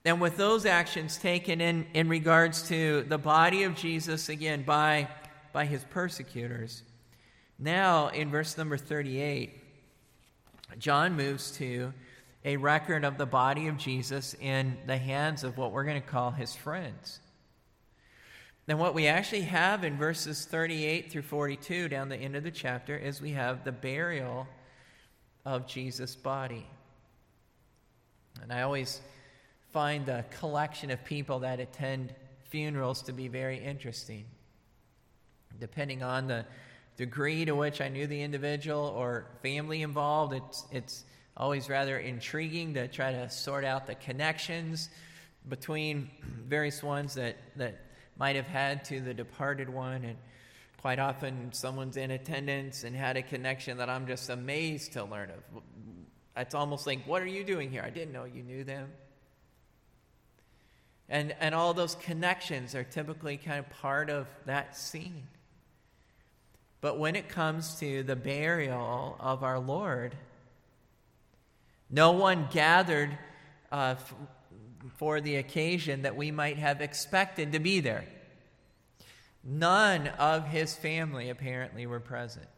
And 0.04 0.20
with 0.20 0.36
those 0.36 0.66
actions 0.66 1.16
taken 1.16 1.60
in, 1.60 1.86
in 1.94 2.08
regards 2.08 2.68
to 2.68 3.02
the 3.08 3.16
body 3.16 3.62
of 3.62 3.74
Jesus, 3.74 4.28
again, 4.28 4.62
by, 4.62 5.08
by 5.54 5.64
his 5.64 5.84
persecutors, 5.84 6.82
now 7.60 8.08
in 8.08 8.28
verse 8.28 8.58
number 8.58 8.76
38, 8.76 9.62
John 10.78 11.14
moves 11.16 11.52
to 11.52 11.92
a 12.44 12.56
record 12.56 13.04
of 13.04 13.18
the 13.18 13.24
body 13.24 13.68
of 13.68 13.78
Jesus 13.78 14.34
in 14.40 14.76
the 14.86 14.98
hands 14.98 15.44
of 15.44 15.56
what 15.56 15.70
we're 15.70 15.84
going 15.84 16.02
to 16.02 16.06
call 16.06 16.32
his 16.32 16.56
friends. 16.56 17.20
Then, 18.66 18.78
what 18.78 18.94
we 18.94 19.06
actually 19.06 19.42
have 19.42 19.84
in 19.84 19.96
verses 19.96 20.44
38 20.44 21.12
through 21.12 21.22
42 21.22 21.88
down 21.88 22.08
the 22.08 22.16
end 22.16 22.34
of 22.34 22.42
the 22.42 22.50
chapter 22.50 22.96
is 22.96 23.22
we 23.22 23.30
have 23.30 23.62
the 23.62 23.72
burial 23.72 24.48
of 25.44 25.68
Jesus' 25.68 26.16
body. 26.16 26.66
And 28.42 28.52
I 28.52 28.62
always 28.62 29.00
find 29.70 30.04
the 30.04 30.24
collection 30.40 30.90
of 30.90 31.04
people 31.04 31.40
that 31.40 31.60
attend 31.60 32.12
funerals 32.42 33.02
to 33.02 33.12
be 33.12 33.28
very 33.28 33.58
interesting. 33.58 34.24
Depending 35.60 36.02
on 36.02 36.26
the 36.26 36.44
degree 36.96 37.44
to 37.44 37.54
which 37.54 37.80
I 37.80 37.88
knew 37.88 38.06
the 38.06 38.22
individual 38.22 38.92
or 38.96 39.26
family 39.42 39.82
involved, 39.82 40.34
it's, 40.34 40.64
it's 40.70 41.04
always 41.36 41.68
rather 41.68 41.98
intriguing 41.98 42.74
to 42.74 42.88
try 42.88 43.12
to 43.12 43.28
sort 43.30 43.64
out 43.64 43.86
the 43.86 43.94
connections 43.94 44.88
between 45.48 46.10
various 46.48 46.82
ones 46.82 47.14
that, 47.14 47.36
that 47.56 47.80
might 48.16 48.36
have 48.36 48.46
had 48.46 48.84
to 48.86 49.00
the 49.00 49.14
departed 49.14 49.68
one. 49.68 50.04
And 50.04 50.16
quite 50.80 50.98
often, 50.98 51.52
someone's 51.52 51.96
in 51.96 52.10
attendance 52.10 52.84
and 52.84 52.94
had 52.94 53.16
a 53.16 53.22
connection 53.22 53.78
that 53.78 53.90
I'm 53.90 54.06
just 54.06 54.30
amazed 54.30 54.92
to 54.92 55.04
learn 55.04 55.30
of. 55.30 55.62
It's 56.36 56.54
almost 56.54 56.86
like, 56.86 57.06
What 57.06 57.22
are 57.22 57.26
you 57.26 57.44
doing 57.44 57.70
here? 57.70 57.82
I 57.84 57.90
didn't 57.90 58.12
know 58.12 58.24
you 58.24 58.42
knew 58.42 58.64
them. 58.64 58.88
And, 61.08 61.34
and 61.38 61.54
all 61.54 61.74
those 61.74 61.96
connections 61.96 62.74
are 62.74 62.84
typically 62.84 63.36
kind 63.36 63.58
of 63.58 63.68
part 63.70 64.08
of 64.08 64.26
that 64.46 64.76
scene. 64.76 65.26
But 66.84 66.98
when 66.98 67.16
it 67.16 67.30
comes 67.30 67.76
to 67.76 68.02
the 68.02 68.14
burial 68.14 69.16
of 69.18 69.42
our 69.42 69.58
Lord, 69.58 70.14
no 71.88 72.12
one 72.12 72.46
gathered 72.50 73.16
uh, 73.72 73.94
f- 73.96 74.14
for 74.98 75.22
the 75.22 75.36
occasion 75.36 76.02
that 76.02 76.14
we 76.14 76.30
might 76.30 76.58
have 76.58 76.82
expected 76.82 77.52
to 77.52 77.58
be 77.58 77.80
there. 77.80 78.04
None 79.42 80.08
of 80.08 80.48
his 80.48 80.74
family 80.76 81.30
apparently 81.30 81.86
were 81.86 82.00
present. 82.00 82.48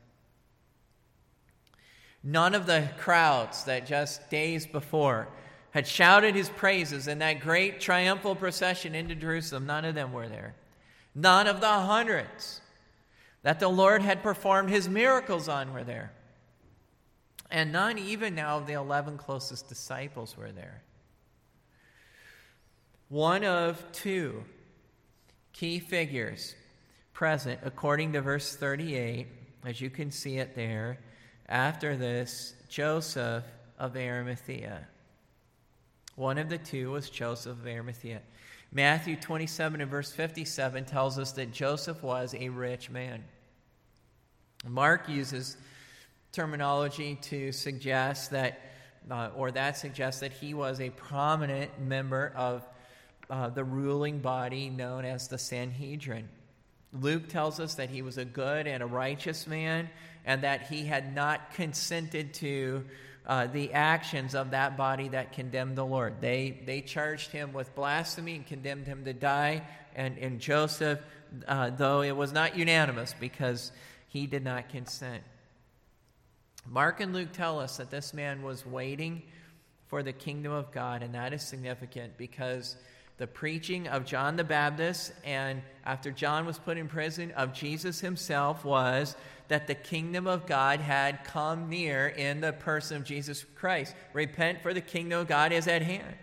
None 2.25 2.57
of 2.57 2.67
the 2.67 2.89
crowds 2.99 3.63
that 3.63 3.87
just 3.87 4.29
days 4.29 4.67
before 4.67 5.29
had 5.71 5.87
shouted 5.87 6.35
his 6.35 6.49
praises 6.49 7.07
in 7.07 7.21
that 7.21 7.39
great 7.39 7.79
triumphal 7.79 8.35
procession 8.35 8.97
into 8.97 9.15
Jerusalem, 9.15 9.67
none 9.67 9.85
of 9.85 9.95
them 9.95 10.13
were 10.13 10.29
there. 10.29 10.57
None 11.15 11.47
of 11.47 11.61
the 11.61 11.69
hundreds 11.69 12.61
that 13.47 13.61
the 13.61 13.69
Lord 13.69 14.03
had 14.03 14.25
performed 14.25 14.71
his 14.71 14.89
miracles 14.89 15.49
on 15.49 15.73
were 15.73 15.85
there. 15.85 16.11
And 17.49 17.71
none 17.71 17.97
even 17.97 18.35
now 18.35 18.59
of 18.59 18.67
the 18.67 18.73
11 18.73 19.19
closest 19.19 19.69
disciples 19.69 20.37
were 20.37 20.51
there. 20.51 20.83
One 23.09 23.45
of 23.45 23.81
two 23.93 24.43
key 25.53 25.79
figures 25.79 26.57
present, 27.13 27.61
according 27.63 28.15
to 28.15 28.21
verse 28.21 28.57
38, 28.57 29.29
as 29.65 29.81
you 29.81 29.91
can 29.91 30.11
see 30.11 30.39
it 30.39 30.57
there. 30.57 30.99
After 31.49 31.97
this, 31.97 32.53
Joseph 32.69 33.45
of 33.79 33.97
Arimathea. 33.97 34.89
One 36.17 36.39
of 36.39 36.49
the 36.49 36.59
two 36.59 36.91
was 36.91 37.11
Joseph 37.11 37.61
of 37.61 37.67
Arimathea. 37.69 38.23
Matthew 38.73 39.15
27 39.15 39.83
and 39.83 39.89
verse 39.89 40.11
57 40.11 40.85
tells 40.85 41.17
us 41.17 41.31
that 41.31 41.53
Joseph 41.53 42.03
was 42.03 42.35
a 42.35 42.49
rich 42.49 42.91
man. 42.91 43.23
Mark 44.65 45.09
uses 45.09 45.57
terminology 46.33 47.17
to 47.23 47.53
suggest 47.53 48.31
that, 48.31 48.61
uh, 49.11 49.31
or 49.37 49.51
that 49.51 49.77
suggests 49.77 50.21
that 50.21 50.33
he 50.33 50.55
was 50.55 50.81
a 50.81 50.91
prominent 50.91 51.81
member 51.81 52.33
of 52.37 52.67
uh, 53.31 53.49
the 53.49 53.65
ruling 53.65 54.21
body 54.21 54.71
known 54.71 55.05
as 55.05 55.29
the 55.29 55.39
Sanhedrin. 55.39 56.29
Luke 56.93 57.29
tells 57.29 57.61
us 57.61 57.75
that 57.75 57.91
he 57.91 58.03
was 58.03 58.19
a 58.19 58.25
good 58.25 58.67
and 58.67 58.83
a 58.83 58.87
righteous 58.87 59.47
man 59.47 59.89
and 60.25 60.43
that 60.43 60.69
he 60.69 60.85
had 60.85 61.15
not 61.15 61.53
consented 61.55 62.35
to 62.35 62.85
uh, 63.27 63.47
the 63.49 63.73
actions 63.73 64.35
of 64.35 64.53
that 64.53 64.77
body 64.77 65.09
that 65.09 65.33
condemned 65.33 65.77
the 65.77 65.85
Lord. 65.85 66.21
They, 66.21 66.63
they 66.65 66.81
charged 66.81 67.33
him 67.33 67.53
with 67.53 67.75
blasphemy 67.75 68.37
and 68.37 68.47
condemned 68.47 68.87
him 68.87 69.05
to 69.05 69.13
die. 69.13 69.63
And, 69.95 70.19
and 70.19 70.41
Joseph, 70.41 71.01
uh, 71.49 71.71
though 71.71 72.03
it 72.03 72.17
was 72.17 72.33
not 72.33 72.57
unanimous 72.57 73.15
because 73.19 73.73
he 74.09 74.27
did 74.27 74.45
not 74.45 74.69
consent. 74.69 75.23
Mark 76.69 77.01
and 77.01 77.13
Luke 77.13 77.33
tell 77.33 77.61
us 77.61 77.77
that 77.77 77.91
this 77.91 78.13
man 78.13 78.43
was 78.43 78.67
waiting 78.67 79.23
for 79.87 80.03
the 80.03 80.13
kingdom 80.13 80.53
of 80.53 80.73
God, 80.73 81.03
and 81.03 81.15
that 81.15 81.33
is 81.33 81.43
significant 81.43 82.17
because 82.19 82.77
the 83.19 83.27
preaching 83.27 83.89
of 83.89 84.05
John 84.05 84.37
the 84.37 84.45
Baptist 84.45 85.13
and 85.25 85.63
after 85.85 86.11
John 86.11 86.45
was 86.45 86.59
put 86.59 86.77
in 86.77 86.89
prison 86.89 87.31
of 87.33 87.55
Jesus 87.55 88.01
himself 88.01 88.65
was 88.65 89.17
that 89.49 89.67
the 89.67 89.75
kingdom 89.75 90.27
of 90.27 90.47
God 90.47 90.81
had 90.81 91.25
come 91.25 91.69
near 91.69 92.09
in 92.09 92.41
the 92.41 92.53
person 92.53 92.97
of 92.97 93.05
Jesus 93.05 93.45
Christ. 93.55 93.95
Repent, 94.13 94.61
for 94.61 94.75
the 94.75 94.81
kingdom 94.81 95.21
of 95.21 95.29
God 95.29 95.53
is 95.53 95.69
at 95.69 95.83
hand. 95.83 96.17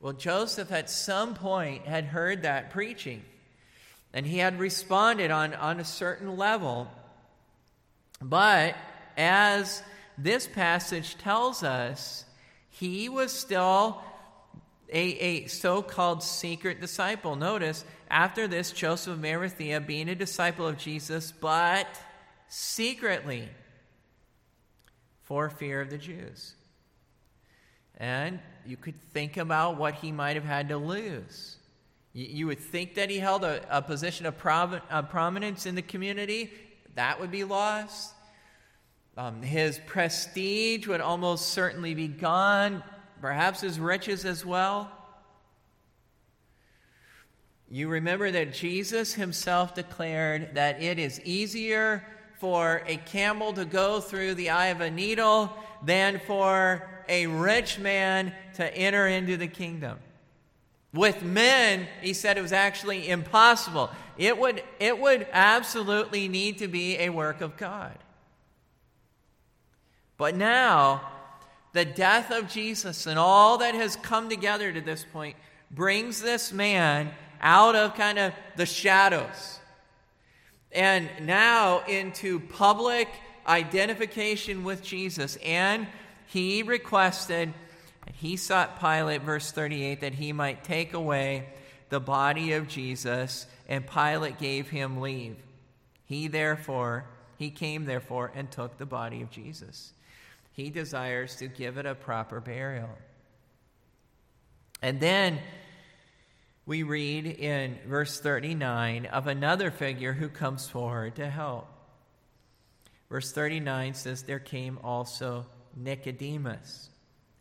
Well, 0.00 0.12
Joseph 0.12 0.70
at 0.70 0.90
some 0.90 1.34
point 1.34 1.86
had 1.86 2.04
heard 2.04 2.42
that 2.42 2.70
preaching, 2.70 3.24
and 4.18 4.26
he 4.26 4.38
had 4.38 4.58
responded 4.58 5.30
on, 5.30 5.54
on 5.54 5.78
a 5.78 5.84
certain 5.84 6.36
level. 6.36 6.90
But 8.20 8.74
as 9.16 9.80
this 10.18 10.44
passage 10.44 11.16
tells 11.18 11.62
us, 11.62 12.24
he 12.68 13.08
was 13.08 13.30
still 13.30 14.02
a, 14.92 14.98
a 14.98 15.46
so 15.46 15.82
called 15.82 16.24
secret 16.24 16.80
disciple. 16.80 17.36
Notice, 17.36 17.84
after 18.10 18.48
this, 18.48 18.72
Joseph 18.72 19.18
of 19.18 19.24
Arimathea, 19.24 19.80
being 19.82 20.08
a 20.08 20.16
disciple 20.16 20.66
of 20.66 20.78
Jesus, 20.78 21.30
but 21.30 21.86
secretly 22.48 23.48
for 25.22 25.48
fear 25.48 25.80
of 25.80 25.90
the 25.90 25.98
Jews. 25.98 26.56
And 27.96 28.40
you 28.66 28.76
could 28.76 29.00
think 29.12 29.36
about 29.36 29.76
what 29.76 29.94
he 29.94 30.10
might 30.10 30.34
have 30.34 30.44
had 30.44 30.70
to 30.70 30.76
lose. 30.76 31.57
You, 32.18 32.48
would 32.48 32.58
think 32.58 32.96
that 32.96 33.10
he 33.10 33.20
held 33.20 33.44
a, 33.44 33.62
a 33.70 33.80
position 33.80 34.26
of, 34.26 34.34
of, 34.44 35.08
prominence 35.08 35.66
in 35.66 35.76
the 35.76 35.82
community, 35.82 36.50
that 36.96 37.20
would 37.20 37.30
be 37.30 37.44
lost. 37.44 38.12
Um, 39.16 39.40
his 39.40 39.80
prestige 39.86 40.88
would 40.88 41.00
almost 41.00 41.50
certainly 41.50 41.94
be 41.94 42.08
gone 42.08 42.82
perhaps 43.20 43.60
his 43.60 43.78
riches 43.78 44.24
as 44.24 44.44
well. 44.44 44.90
You 47.70 47.86
remember 47.86 48.32
that 48.32 48.52
Jesus 48.52 49.14
himself 49.14 49.76
declared 49.76 50.56
that 50.56 50.82
it 50.82 50.98
is 50.98 51.20
easier 51.20 52.04
for 52.40 52.82
a 52.86 52.96
camel 52.96 53.52
to 53.52 53.64
go 53.64 54.00
through 54.00 54.34
the 54.34 54.50
eye 54.50 54.68
of 54.68 54.80
a 54.80 54.90
needle 54.90 55.52
than 55.84 56.20
for 56.26 56.88
a 57.08 57.28
rich 57.28 57.78
man 57.78 58.32
to 58.54 58.76
enter 58.76 59.06
into 59.06 59.36
the 59.36 59.46
kingdom. 59.46 59.98
With 60.94 61.22
men, 61.22 61.86
he 62.00 62.14
said 62.14 62.38
it 62.38 62.42
was 62.42 62.52
actually 62.52 63.08
impossible. 63.08 63.90
It 64.16 64.38
would, 64.38 64.62
it 64.80 64.98
would 64.98 65.26
absolutely 65.32 66.28
need 66.28 66.58
to 66.58 66.68
be 66.68 66.96
a 66.98 67.10
work 67.10 67.40
of 67.40 67.56
God. 67.56 67.96
But 70.16 70.34
now, 70.34 71.02
the 71.72 71.84
death 71.84 72.30
of 72.30 72.48
Jesus 72.48 73.06
and 73.06 73.18
all 73.18 73.58
that 73.58 73.74
has 73.74 73.96
come 73.96 74.28
together 74.28 74.72
to 74.72 74.80
this 74.80 75.04
point 75.12 75.36
brings 75.70 76.20
this 76.20 76.52
man 76.52 77.10
out 77.40 77.76
of 77.76 77.94
kind 77.94 78.18
of 78.18 78.32
the 78.56 78.66
shadows 78.66 79.60
and 80.72 81.08
now 81.20 81.84
into 81.86 82.40
public 82.40 83.08
identification 83.46 84.64
with 84.64 84.82
Jesus. 84.82 85.36
And 85.44 85.86
he 86.26 86.62
requested, 86.62 87.52
and 88.08 88.16
he 88.16 88.36
sought 88.36 88.80
Pilate, 88.80 89.22
verse 89.22 89.52
38, 89.52 90.00
that 90.00 90.14
he 90.14 90.32
might 90.32 90.64
take 90.64 90.94
away 90.94 91.46
the 91.90 92.00
body 92.00 92.54
of 92.54 92.66
Jesus, 92.66 93.46
and 93.68 93.86
Pilate 93.86 94.40
gave 94.40 94.68
him 94.68 95.00
leave. 95.00 95.36
He 96.06 96.26
therefore, 96.26 97.04
he 97.36 97.50
came 97.50 97.84
therefore 97.84 98.32
and 98.34 98.50
took 98.50 98.78
the 98.78 98.86
body 98.86 99.22
of 99.22 99.30
Jesus 99.30 99.92
he 100.58 100.70
desires 100.70 101.36
to 101.36 101.46
give 101.46 101.78
it 101.78 101.86
a 101.86 101.94
proper 101.94 102.40
burial. 102.40 102.88
And 104.82 104.98
then 104.98 105.38
we 106.66 106.82
read 106.82 107.26
in 107.26 107.78
verse 107.86 108.18
39 108.18 109.06
of 109.06 109.28
another 109.28 109.70
figure 109.70 110.12
who 110.12 110.28
comes 110.28 110.68
forward 110.68 111.14
to 111.14 111.30
help. 111.30 111.68
Verse 113.08 113.30
39 113.30 113.94
says, 113.94 114.24
There 114.24 114.40
came 114.40 114.80
also 114.82 115.46
Nicodemus. 115.76 116.90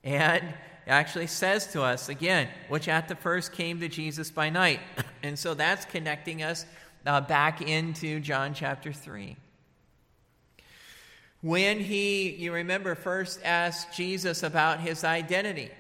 And 0.08 0.54
actually 0.88 1.28
says 1.28 1.68
to 1.74 1.84
us 1.84 2.08
again, 2.08 2.48
which 2.70 2.88
at 2.88 3.10
the 3.10 3.16
first 3.16 3.52
came 3.52 3.82
to 3.82 3.90
Jesus 3.90 4.32
by 4.32 4.50
night. 4.50 4.80
And 5.24 5.38
so 5.38 5.56
that's 5.56 5.84
connecting 5.84 6.44
us 6.44 6.64
uh, 7.06 7.20
back 7.20 7.62
into 7.62 8.20
John 8.20 8.54
chapter 8.54 8.94
3. 8.94 9.36
When 11.42 11.80
he, 11.80 12.30
you 12.30 12.54
remember, 12.54 12.94
first 12.94 13.40
asked 13.44 13.94
Jesus 13.94 14.44
about 14.44 14.80
his 14.80 15.04
identity, 15.04 15.72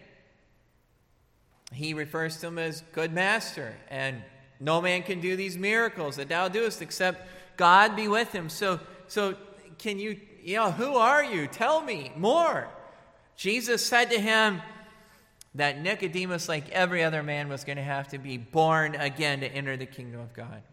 he 1.71 1.93
refers 1.93 2.37
to 2.37 2.47
him 2.47 2.57
as 2.57 2.81
good 2.93 3.13
master, 3.13 3.75
and 3.89 4.23
no 4.59 4.81
man 4.81 5.03
can 5.03 5.21
do 5.21 5.35
these 5.35 5.55
miracles 5.55 6.15
that 6.15 6.29
thou 6.29 6.47
doest 6.47 6.81
except 6.81 7.29
God 7.57 7.95
be 7.95 8.07
with 8.07 8.33
him. 8.33 8.49
So, 8.49 8.79
so 9.07 9.35
can 9.77 9.99
you, 9.99 10.19
you 10.43 10.55
know, 10.57 10.71
who 10.71 10.95
are 10.95 11.23
you? 11.23 11.45
Tell 11.45 11.79
me 11.79 12.11
more. 12.17 12.67
Jesus 13.37 13.85
said 13.85 14.09
to 14.09 14.19
him 14.19 14.61
that 15.55 15.79
Nicodemus, 15.79 16.49
like 16.49 16.69
every 16.71 17.03
other 17.03 17.23
man, 17.23 17.49
was 17.49 17.63
going 17.63 17.77
to 17.77 17.83
have 17.83 18.09
to 18.09 18.17
be 18.17 18.37
born 18.37 18.95
again 18.95 19.39
to 19.41 19.47
enter 19.47 19.77
the 19.77 19.85
kingdom 19.85 20.19
of 20.19 20.33
God. 20.33 20.63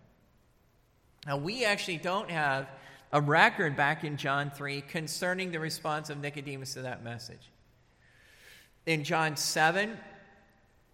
Now, 1.27 1.37
we 1.37 1.65
actually 1.65 1.99
don't 1.99 2.31
have 2.31 2.67
a 3.13 3.21
record 3.21 3.77
back 3.77 4.03
in 4.03 4.17
John 4.17 4.51
3 4.51 4.81
concerning 4.81 5.53
the 5.53 5.61
response 5.61 6.11
of 6.11 6.19
Nicodemus 6.19 6.75
to 6.75 6.83
that 6.83 7.05
message. 7.05 7.51
In 8.87 9.05
John 9.05 9.37
7, 9.37 9.97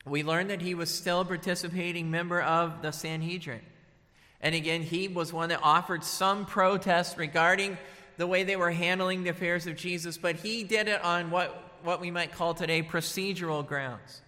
we 0.04 0.22
learn 0.22 0.48
that 0.48 0.61
he 0.61 0.74
was 0.74 0.90
still 0.90 1.20
a 1.20 1.24
participating 1.24 2.11
member 2.11 2.40
of 2.40 2.83
the 2.83 2.90
Sanhedrin. 2.90 3.62
And 4.40 4.54
again, 4.54 4.83
he 4.83 5.09
was 5.09 5.33
one 5.33 5.50
that 5.50 5.61
offered 5.62 6.02
some 6.02 6.46
protest 6.46 7.16
regarding 7.16 7.78
the 8.16 8.27
way 8.27 8.42
they 8.42 8.57
were 8.57 8.70
handling 8.70 9.25
the 9.25 9.31
affairs 9.31 9.66
of 9.66 9.77
Jesus, 9.77 10.18
but 10.18 10.37
he 10.37 10.64
did 10.64 10.88
it 10.88 11.03
on 11.03 11.31
what, 11.31 11.79
what 11.83 12.01
we 12.01 12.11
might 12.11 12.33
call 12.33 12.55
today 12.55 12.83
procedural 12.83 13.66
grounds. 13.66 14.20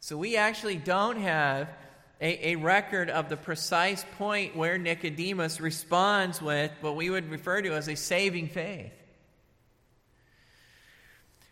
So 0.00 0.16
we 0.16 0.36
actually 0.36 0.76
don't 0.76 1.18
have 1.18 1.68
a, 2.20 2.52
a 2.52 2.56
record 2.56 3.10
of 3.10 3.28
the 3.28 3.36
precise 3.36 4.04
point 4.16 4.56
where 4.56 4.78
Nicodemus 4.78 5.60
responds 5.60 6.42
with 6.42 6.72
what 6.80 6.96
we 6.96 7.10
would 7.10 7.30
refer 7.30 7.62
to 7.62 7.74
as 7.74 7.88
a 7.88 7.96
saving 7.96 8.48
faith. 8.48 8.92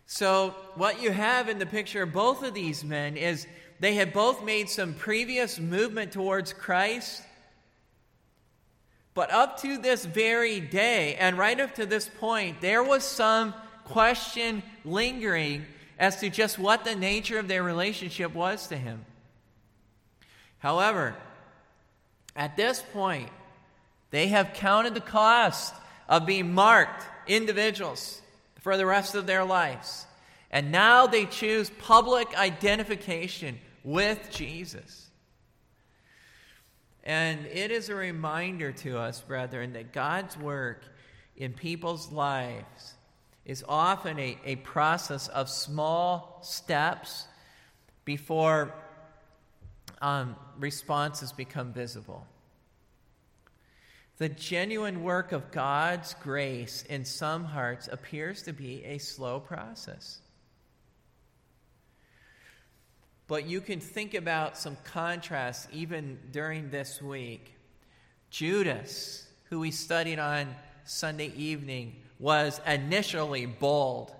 So, 0.09 0.55
what 0.75 1.01
you 1.01 1.11
have 1.11 1.49
in 1.49 1.59
the 1.59 1.65
picture 1.65 2.03
of 2.03 2.13
both 2.13 2.41
of 2.41 2.53
these 2.53 2.83
men 2.83 3.17
is 3.17 3.45
they 3.79 3.95
had 3.95 4.13
both 4.13 4.43
made 4.43 4.69
some 4.69 4.93
previous 4.93 5.59
movement 5.59 6.13
towards 6.13 6.53
Christ. 6.53 7.21
But 9.17 9.31
up 9.31 9.59
to 9.61 9.79
this 9.79 10.05
very 10.05 10.59
day, 10.59 11.15
and 11.15 11.39
right 11.39 11.59
up 11.59 11.73
to 11.77 11.87
this 11.87 12.07
point, 12.07 12.61
there 12.61 12.83
was 12.83 13.03
some 13.03 13.55
question 13.83 14.61
lingering 14.85 15.65
as 15.97 16.17
to 16.17 16.29
just 16.29 16.59
what 16.59 16.85
the 16.85 16.93
nature 16.93 17.39
of 17.39 17.47
their 17.47 17.63
relationship 17.63 18.35
was 18.35 18.67
to 18.67 18.77
him. 18.77 19.03
However, 20.59 21.15
at 22.35 22.57
this 22.57 22.83
point, 22.93 23.31
they 24.11 24.27
have 24.27 24.53
counted 24.53 24.93
the 24.93 25.01
cost 25.01 25.73
of 26.07 26.27
being 26.27 26.53
marked 26.53 27.03
individuals 27.25 28.21
for 28.59 28.77
the 28.77 28.85
rest 28.85 29.15
of 29.15 29.25
their 29.25 29.43
lives. 29.43 30.05
And 30.51 30.71
now 30.71 31.07
they 31.07 31.25
choose 31.25 31.71
public 31.79 32.37
identification 32.37 33.57
with 33.83 34.29
Jesus. 34.29 35.06
And 37.07 37.45
it 37.45 37.71
is 37.71 37.87
a 37.87 37.95
reminder 37.95 38.73
to 38.73 38.99
us, 38.99 39.21
brethren, 39.21 39.71
that 39.73 39.93
God's 39.93 40.37
work 40.37 40.83
in 41.37 41.53
people's 41.53 42.11
lives 42.11 42.95
is 43.45 43.63
often 43.65 44.19
a, 44.19 44.37
a 44.43 44.57
process 44.57 45.29
of 45.29 45.49
small 45.49 46.39
steps 46.43 47.25
before 48.03 48.73
um, 50.01 50.35
responses 50.59 51.31
become 51.31 51.71
visible. 51.71 52.27
The 54.17 54.27
genuine 54.27 55.01
work 55.01 55.31
of 55.31 55.49
God's 55.51 56.13
grace 56.15 56.83
in 56.89 57.05
some 57.05 57.45
hearts 57.45 57.87
appears 57.89 58.41
to 58.43 58.51
be 58.51 58.83
a 58.83 58.97
slow 58.97 59.39
process. 59.39 60.19
But 63.27 63.45
you 63.45 63.59
can 63.59 63.79
think 63.79 64.13
about 64.13 64.57
some 64.57 64.77
contrasts 64.85 65.67
even 65.73 66.17
during 66.31 66.69
this 66.69 67.01
week. 67.01 67.53
Judas, 68.29 69.27
who 69.49 69.59
we 69.59 69.71
studied 69.71 70.19
on 70.19 70.55
Sunday 70.85 71.33
evening, 71.35 71.97
was 72.19 72.61
initially 72.65 73.45
bold, 73.45 74.13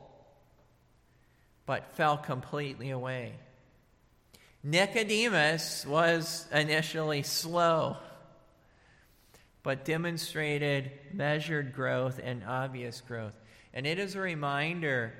but 1.65 1.95
fell 1.95 2.17
completely 2.17 2.89
away. 2.89 3.33
Nicodemus 4.63 5.85
was 5.85 6.45
initially 6.51 7.23
slow, 7.23 7.95
but 9.63 9.85
demonstrated 9.85 10.91
measured 11.13 11.73
growth 11.73 12.19
and 12.21 12.43
obvious 12.43 13.01
growth. 13.01 13.33
And 13.73 13.87
it 13.87 13.99
is 13.99 14.15
a 14.15 14.19
reminder 14.19 15.13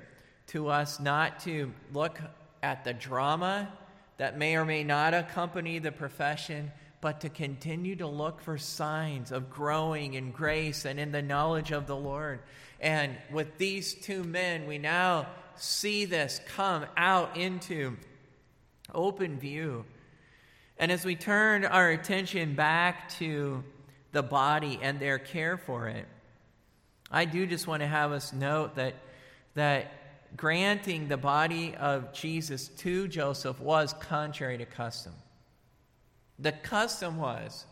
to 0.48 0.68
us 0.68 1.00
not 1.00 1.40
to 1.40 1.72
look 1.92 2.20
at 2.62 2.84
the 2.84 2.92
drama 2.92 3.72
that 4.18 4.36
may 4.36 4.56
or 4.56 4.64
may 4.64 4.84
not 4.84 5.14
accompany 5.14 5.78
the 5.78 5.92
profession, 5.92 6.70
but 7.00 7.20
to 7.20 7.28
continue 7.28 7.94
to 7.96 8.06
look 8.06 8.40
for 8.40 8.58
signs 8.58 9.30
of 9.30 9.48
growing 9.48 10.14
in 10.14 10.32
grace 10.32 10.84
and 10.84 10.98
in 10.98 11.12
the 11.12 11.22
knowledge 11.22 11.70
of 11.70 11.86
the 11.86 11.96
Lord. 11.96 12.40
And 12.80 13.16
with 13.32 13.58
these 13.58 13.94
two 13.94 14.24
men, 14.24 14.66
we 14.66 14.78
now 14.78 15.28
see 15.54 16.04
this 16.04 16.40
come 16.54 16.84
out 16.96 17.36
into 17.36 17.96
open 18.94 19.38
view. 19.38 19.84
And 20.78 20.90
as 20.90 21.04
we 21.04 21.14
turn 21.14 21.64
our 21.64 21.90
attention 21.90 22.54
back 22.54 23.08
to 23.18 23.62
the 24.12 24.22
body 24.22 24.78
and 24.80 24.98
their 24.98 25.18
care 25.18 25.56
for 25.56 25.88
it, 25.88 26.06
I 27.10 27.24
do 27.24 27.46
just 27.46 27.66
want 27.66 27.80
to 27.80 27.86
have 27.86 28.12
us 28.12 28.32
note 28.32 28.74
that, 28.76 28.94
that 29.54 29.92
granting 30.36 31.08
the 31.08 31.16
body 31.16 31.74
of 31.76 32.12
Jesus 32.12 32.68
to 32.68 33.08
Joseph 33.08 33.60
was 33.60 33.94
contrary 34.00 34.58
to 34.58 34.66
custom. 34.66 35.14
The 36.38 36.52
custom 36.52 37.16
was 37.16 37.64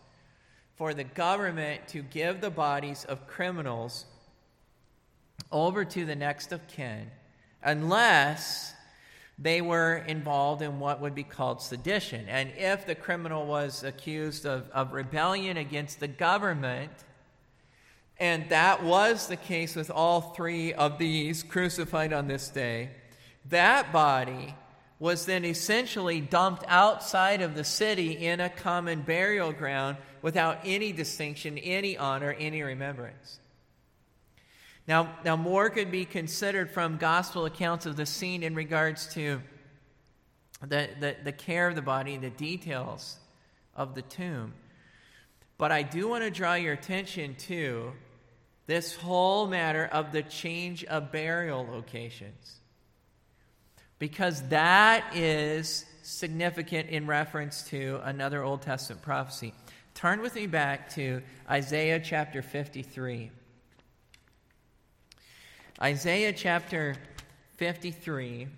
for 0.76 0.92
the 0.92 1.04
government 1.04 1.88
to 1.88 2.02
give 2.02 2.40
the 2.40 2.50
bodies 2.50 3.04
of 3.04 3.26
criminals 3.26 4.04
over 5.52 5.84
to 5.84 6.04
the 6.04 6.16
next 6.16 6.52
of 6.52 6.66
kin 6.66 7.10
unless 7.62 8.74
they 9.38 9.60
were 9.60 9.96
involved 9.96 10.62
in 10.62 10.78
what 10.78 11.00
would 11.00 11.14
be 11.14 11.22
called 11.22 11.60
sedition. 11.60 12.26
And 12.28 12.52
if 12.56 12.86
the 12.86 12.94
criminal 12.94 13.46
was 13.46 13.84
accused 13.84 14.46
of, 14.46 14.68
of 14.70 14.92
rebellion 14.92 15.58
against 15.58 16.00
the 16.00 16.08
government, 16.08 16.90
and 18.18 18.48
that 18.48 18.82
was 18.82 19.26
the 19.26 19.36
case 19.36 19.76
with 19.76 19.90
all 19.90 20.20
three 20.20 20.72
of 20.72 20.98
these 20.98 21.42
crucified 21.42 22.12
on 22.12 22.28
this 22.28 22.48
day, 22.48 22.90
that 23.46 23.92
body 23.92 24.54
was 24.98 25.26
then 25.26 25.44
essentially 25.44 26.20
dumped 26.20 26.64
outside 26.68 27.42
of 27.42 27.54
the 27.54 27.64
city 27.64 28.12
in 28.12 28.40
a 28.40 28.48
common 28.48 29.02
burial 29.02 29.52
ground 29.52 29.98
without 30.22 30.58
any 30.64 30.92
distinction, 30.92 31.58
any 31.58 31.98
honor, 31.98 32.34
any 32.38 32.62
remembrance. 32.62 33.38
Now, 34.88 35.14
now 35.24 35.36
more 35.36 35.68
could 35.68 35.90
be 35.90 36.04
considered 36.04 36.70
from 36.70 36.96
gospel 36.96 37.44
accounts 37.44 37.84
of 37.86 37.96
the 37.96 38.06
scene 38.06 38.42
in 38.42 38.54
regards 38.54 39.12
to 39.14 39.42
the, 40.60 40.88
the, 40.98 41.16
the 41.24 41.32
care 41.32 41.68
of 41.68 41.74
the 41.74 41.82
body, 41.82 42.16
the 42.16 42.30
details 42.30 43.18
of 43.74 43.94
the 43.94 44.02
tomb. 44.02 44.54
But 45.58 45.72
I 45.72 45.82
do 45.82 46.08
want 46.08 46.24
to 46.24 46.30
draw 46.30 46.54
your 46.54 46.72
attention 46.72 47.34
to 47.34 47.92
this 48.66 48.94
whole 48.96 49.46
matter 49.46 49.86
of 49.92 50.12
the 50.12 50.22
change 50.22 50.84
of 50.84 51.12
burial 51.12 51.66
locations. 51.70 52.60
Because 53.98 54.42
that 54.48 55.16
is 55.16 55.86
significant 56.02 56.90
in 56.90 57.06
reference 57.06 57.62
to 57.70 58.00
another 58.04 58.42
Old 58.42 58.62
Testament 58.62 59.02
prophecy. 59.02 59.54
Turn 59.94 60.20
with 60.20 60.34
me 60.34 60.46
back 60.46 60.90
to 60.90 61.22
Isaiah 61.48 62.00
chapter 62.00 62.42
53. 62.42 63.30
Isaiah 65.80 66.32
chapter 66.32 66.96
53 67.56 68.48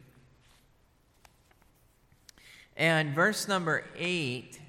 and 2.76 3.12
verse 3.12 3.48
number 3.48 3.84
8 3.96 4.60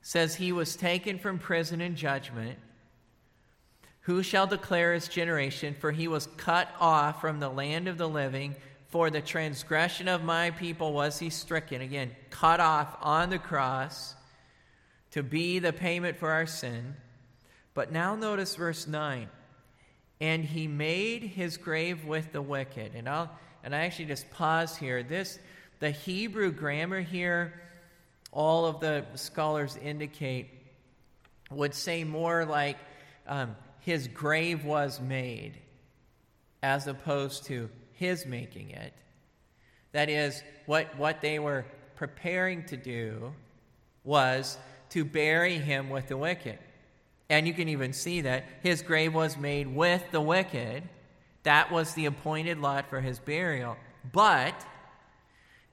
says, 0.00 0.36
He 0.36 0.52
was 0.52 0.76
taken 0.76 1.18
from 1.18 1.38
prison 1.38 1.80
in 1.80 1.96
judgment. 1.96 2.58
Who 4.02 4.22
shall 4.22 4.46
declare 4.46 4.94
his 4.94 5.08
generation? 5.08 5.74
For 5.78 5.92
he 5.92 6.08
was 6.08 6.26
cut 6.36 6.68
off 6.80 7.20
from 7.20 7.40
the 7.40 7.48
land 7.48 7.88
of 7.88 7.98
the 7.98 8.08
living. 8.08 8.56
For 8.88 9.10
the 9.10 9.22
transgression 9.22 10.08
of 10.08 10.22
my 10.22 10.50
people 10.50 10.92
was 10.92 11.18
he 11.18 11.30
stricken. 11.30 11.80
Again, 11.80 12.10
cut 12.30 12.60
off 12.60 12.96
on 13.00 13.30
the 13.30 13.38
cross 13.38 14.14
to 15.12 15.22
be 15.22 15.58
the 15.58 15.72
payment 15.72 16.18
for 16.18 16.30
our 16.30 16.46
sin. 16.46 16.96
But 17.74 17.92
now 17.92 18.16
notice 18.16 18.54
verse 18.56 18.86
9 18.86 19.28
and 20.22 20.44
he 20.44 20.68
made 20.68 21.24
his 21.24 21.56
grave 21.56 22.04
with 22.04 22.30
the 22.30 22.40
wicked. 22.40 22.92
And 22.94 23.08
I'll 23.08 23.28
and 23.64 23.74
I 23.74 23.80
actually 23.80 24.04
just 24.04 24.30
pause 24.30 24.76
here. 24.76 25.02
This 25.02 25.38
the 25.80 25.90
Hebrew 25.90 26.52
grammar 26.52 27.00
here, 27.00 27.60
all 28.30 28.66
of 28.66 28.78
the 28.78 29.04
scholars 29.16 29.76
indicate, 29.76 30.48
would 31.50 31.74
say 31.74 32.04
more 32.04 32.44
like 32.44 32.76
um, 33.26 33.56
his 33.82 34.08
grave 34.08 34.64
was 34.64 35.00
made, 35.00 35.54
as 36.62 36.86
opposed 36.86 37.44
to 37.46 37.68
his 37.92 38.24
making 38.26 38.70
it. 38.70 38.92
That 39.90 40.08
is, 40.08 40.42
what, 40.66 40.96
what 40.96 41.20
they 41.20 41.38
were 41.38 41.66
preparing 41.96 42.64
to 42.66 42.76
do 42.76 43.34
was 44.04 44.56
to 44.90 45.04
bury 45.04 45.58
him 45.58 45.90
with 45.90 46.08
the 46.08 46.16
wicked. 46.16 46.58
And 47.28 47.46
you 47.46 47.54
can 47.54 47.68
even 47.68 47.92
see 47.92 48.20
that 48.20 48.44
his 48.62 48.82
grave 48.82 49.14
was 49.14 49.36
made 49.36 49.74
with 49.74 50.02
the 50.12 50.20
wicked. 50.20 50.84
That 51.42 51.72
was 51.72 51.94
the 51.94 52.06
appointed 52.06 52.58
lot 52.58 52.88
for 52.88 53.00
his 53.00 53.18
burial. 53.18 53.76
But 54.12 54.54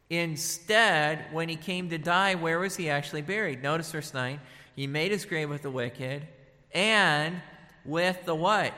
instead, 0.10 1.26
when 1.32 1.48
he 1.48 1.56
came 1.56 1.90
to 1.90 1.98
die, 2.00 2.36
where 2.36 2.60
was 2.60 2.76
he 2.76 2.90
actually 2.90 3.22
buried? 3.22 3.62
Notice 3.62 3.92
verse 3.92 4.14
9. 4.14 4.40
He 4.76 4.88
made 4.88 5.12
his 5.12 5.26
grave 5.26 5.50
with 5.50 5.62
the 5.62 5.72
wicked 5.72 6.28
and 6.74 7.42
with 7.86 8.26
the 8.26 8.36
what? 8.36 8.74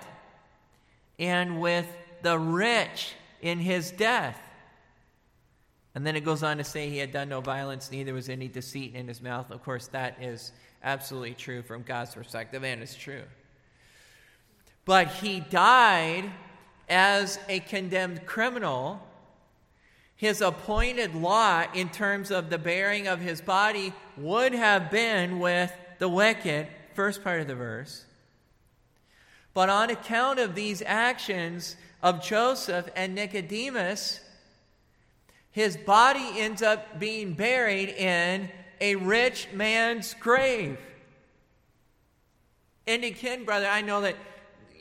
And 1.20 1.62
with 1.62 1.88
the 2.22 2.38
rich 2.38 3.14
in 3.42 3.60
his 3.60 3.92
death. 3.92 4.40
And 5.94 6.08
then 6.08 6.16
it 6.16 6.24
goes 6.24 6.42
on 6.42 6.58
to 6.58 6.64
say 6.64 6.90
he 6.90 6.98
had 6.98 7.12
done 7.12 7.30
no 7.30 7.42
violence, 7.42 7.92
neither 7.92 8.14
was 8.14 8.30
any 8.30 8.48
deceit 8.48 8.96
in 8.96 9.08
his 9.08 9.22
mouth. 9.22 9.52
Of 9.52 9.64
course, 9.64 9.88
that 9.88 10.22
is 10.22 10.52
absolutely 10.84 11.34
true 11.34 11.62
from 11.62 11.84
God's 11.84 12.14
perspective, 12.16 12.64
and 12.64 12.82
it's 12.82 12.96
true. 12.96 13.24
But 14.86 15.08
he 15.10 15.42
died 15.42 16.32
as 16.88 17.40
a 17.50 17.60
condemned 17.60 18.26
criminal. 18.26 19.06
His 20.16 20.42
appointed 20.42 21.14
lot, 21.14 21.76
in 21.76 21.90
terms 21.90 22.32
of 22.32 22.50
the 22.50 22.58
bearing 22.58 23.08
of 23.08 23.20
his 23.20 23.42
body, 23.42 23.94
would 24.18 24.54
have 24.54 24.92
been 24.92 25.40
with 25.40 25.74
the 26.00 26.08
wicked, 26.10 26.68
first 26.94 27.24
part 27.24 27.42
of 27.42 27.48
the 27.48 27.56
verse. 27.56 28.06
But 29.54 29.70
on 29.70 29.90
account 29.90 30.40
of 30.40 30.56
these 30.56 30.82
actions 30.86 31.76
of 32.02 32.24
Joseph 32.24 32.90
and 32.96 33.14
Nicodemus, 33.16 34.22
his 35.52 35.76
body 35.76 36.40
ends 36.40 36.62
up 36.62 37.00
being 37.00 37.34
buried 37.34 37.90
in 37.90 38.50
a 38.80 38.96
rich 38.96 39.50
man's 39.54 40.14
grave. 40.14 40.80
And 42.88 43.04
again, 43.04 43.46
brother, 43.46 43.68
I 43.68 43.82
know 43.82 44.02
that 44.02 44.16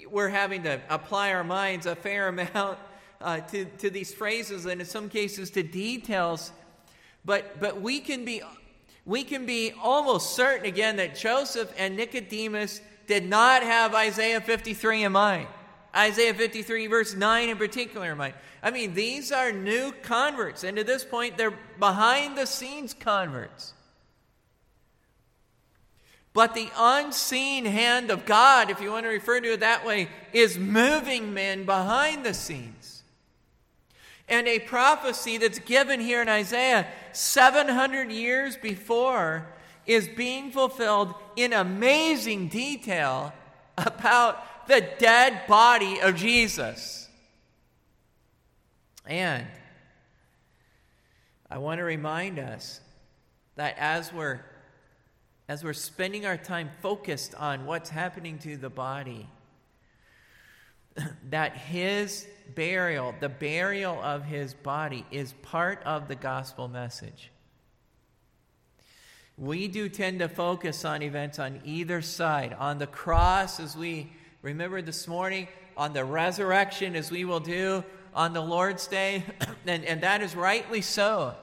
we're 0.08 0.28
having 0.28 0.62
to 0.62 0.80
apply 0.88 1.32
our 1.32 1.44
minds 1.44 1.86
a 1.86 1.94
fair 1.94 2.28
amount 2.54 2.78
uh, 3.20 3.40
to, 3.40 3.64
to 3.64 3.90
these 3.90 4.14
phrases 4.14 4.64
and 4.66 4.80
in 4.80 4.86
some 4.86 5.08
cases 5.08 5.50
to 5.50 5.62
details. 5.62 6.52
But, 7.24 7.60
but 7.60 7.80
we, 7.82 8.00
can 8.00 8.24
be, 8.24 8.40
we 9.04 9.24
can 9.24 9.44
be 9.44 9.72
almost 9.82 10.34
certain 10.34 10.66
again 10.66 10.96
that 10.96 11.16
Joseph 11.16 11.72
and 11.76 11.96
Nicodemus 11.96 12.80
did 13.10 13.28
not 13.28 13.64
have 13.64 13.94
Isaiah 13.94 14.40
53 14.40 15.02
in 15.02 15.12
mind. 15.12 15.48
Isaiah 15.94 16.32
53, 16.32 16.86
verse 16.86 17.14
9 17.14 17.48
in 17.48 17.56
particular 17.56 18.12
in 18.12 18.18
mind. 18.18 18.34
I 18.62 18.70
mean, 18.70 18.94
these 18.94 19.32
are 19.32 19.50
new 19.50 19.92
converts, 20.02 20.62
and 20.62 20.78
at 20.78 20.86
this 20.86 21.04
point, 21.04 21.36
they're 21.36 21.58
behind 21.78 22.38
the 22.38 22.46
scenes 22.46 22.94
converts. 22.94 23.72
But 26.32 26.54
the 26.54 26.70
unseen 26.76 27.64
hand 27.64 28.12
of 28.12 28.24
God, 28.24 28.70
if 28.70 28.80
you 28.80 28.92
want 28.92 29.04
to 29.04 29.10
refer 29.10 29.40
to 29.40 29.54
it 29.54 29.60
that 29.60 29.84
way, 29.84 30.08
is 30.32 30.56
moving 30.56 31.34
men 31.34 31.64
behind 31.64 32.24
the 32.24 32.32
scenes. 32.32 33.02
And 34.28 34.46
a 34.46 34.60
prophecy 34.60 35.38
that's 35.38 35.58
given 35.58 35.98
here 35.98 36.22
in 36.22 36.28
Isaiah 36.28 36.86
700 37.12 38.12
years 38.12 38.56
before 38.56 39.48
is 39.86 40.08
being 40.08 40.50
fulfilled 40.50 41.14
in 41.36 41.52
amazing 41.52 42.48
detail 42.48 43.32
about 43.76 44.68
the 44.68 44.86
dead 44.98 45.46
body 45.46 46.00
of 46.00 46.16
Jesus. 46.16 47.08
And 49.06 49.46
I 51.50 51.58
want 51.58 51.78
to 51.78 51.84
remind 51.84 52.38
us 52.38 52.80
that 53.56 53.76
as 53.78 54.12
we're 54.12 54.40
as 55.48 55.64
we're 55.64 55.72
spending 55.72 56.24
our 56.26 56.36
time 56.36 56.70
focused 56.80 57.34
on 57.34 57.66
what's 57.66 57.90
happening 57.90 58.38
to 58.38 58.56
the 58.56 58.70
body, 58.70 59.28
that 61.30 61.56
his 61.56 62.24
burial, 62.54 63.16
the 63.18 63.28
burial 63.28 64.00
of 64.00 64.24
his 64.24 64.54
body, 64.54 65.04
is 65.10 65.32
part 65.42 65.82
of 65.82 66.06
the 66.06 66.14
gospel 66.14 66.68
message. 66.68 67.32
We 69.40 69.68
do 69.68 69.88
tend 69.88 70.18
to 70.18 70.28
focus 70.28 70.84
on 70.84 71.00
events 71.00 71.38
on 71.38 71.62
either 71.64 72.02
side. 72.02 72.54
On 72.58 72.76
the 72.76 72.86
cross, 72.86 73.58
as 73.58 73.74
we 73.74 74.12
remember 74.42 74.82
this 74.82 75.08
morning, 75.08 75.48
on 75.78 75.94
the 75.94 76.04
resurrection, 76.04 76.94
as 76.94 77.10
we 77.10 77.24
will 77.24 77.40
do 77.40 77.82
on 78.14 78.34
the 78.34 78.42
Lord's 78.42 78.86
Day, 78.86 79.24
and, 79.66 79.82
and 79.86 80.02
that 80.02 80.20
is 80.20 80.36
rightly 80.36 80.82
so. 80.82 81.34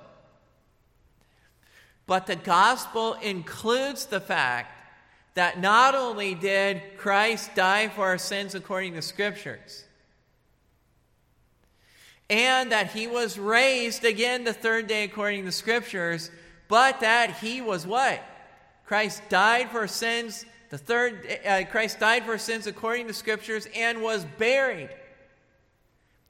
But 2.06 2.28
the 2.28 2.36
gospel 2.36 3.16
includes 3.16 4.06
the 4.06 4.22
fact 4.22 4.72
that 5.34 5.60
not 5.60 5.96
only 5.96 6.36
did 6.36 6.84
Christ 6.98 7.56
die 7.56 7.88
for 7.88 8.06
our 8.06 8.20
sins 8.20 8.54
according 8.54 8.94
to 8.94 9.02
scriptures, 9.02 9.86
and 12.30 12.72
that 12.72 12.92
he 12.92 13.08
was 13.08 13.40
raised 13.40 14.06
again 14.06 14.44
the 14.44 14.54
third 14.54 14.86
day 14.86 15.04
according 15.04 15.46
to 15.46 15.52
scriptures, 15.52 16.30
but 16.67 17.01
that 17.01 17.38
he 17.38 17.62
was 17.62 17.86
what? 17.86 18.21
Christ 18.86 19.21
died 19.30 19.69
for 19.69 19.88
sins, 19.88 20.45
the 20.69 20.77
third, 20.77 21.39
uh, 21.45 21.63
Christ 21.69 21.99
died 21.99 22.25
for 22.25 22.38
sins 22.38 22.67
according 22.67 23.08
to 23.08 23.13
scriptures 23.13 23.67
and 23.75 24.01
was 24.01 24.25
buried 24.38 24.89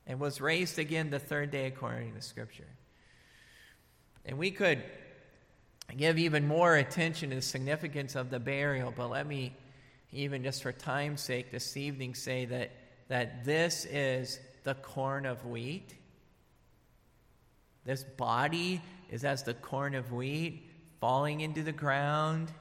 and 0.06 0.20
was 0.20 0.40
raised 0.40 0.80
again 0.80 1.10
the 1.10 1.20
third 1.20 1.52
day 1.52 1.68
according 1.68 2.14
to 2.14 2.22
scripture. 2.22 2.68
And 4.26 4.38
we 4.38 4.52
could 4.52 4.84
give 5.96 6.18
even 6.18 6.48
more 6.48 6.76
attention 6.76 7.30
to 7.30 7.38
the 7.38 7.42
significance 7.42 8.16
of 8.16 8.30
the 8.30 8.40
burial, 8.40 8.94
but 8.96 9.10
let 9.10 9.26
me, 9.26 9.56
even 10.12 10.44
just 10.44 10.64
for 10.64 10.72
time's 10.72 11.22
sake, 11.22 11.52
this 11.52 11.78
evening 11.78 12.14
say 12.14 12.46
that, 12.46 12.72
that 13.08 13.46
this 13.46 13.86
is 13.86 14.40
the 14.64 14.76
corn 14.76 15.26
of 15.26 15.46
wheat. 15.46 15.96
This 17.86 18.04
body 18.04 18.82
is 19.10 19.24
as 19.24 19.44
the 19.44 19.54
corn 19.54 19.96
of 19.96 20.12
wheat 20.12 20.70
falling 21.00 21.42
into 21.42 21.64
the 21.64 21.72
ground 21.72 22.52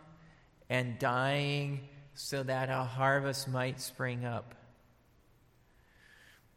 and 0.68 0.98
dying 0.98 1.80
so 2.14 2.42
that 2.42 2.68
a 2.68 2.84
harvest 2.84 3.48
might 3.48 3.80
spring 3.80 4.24
up. 4.24 4.54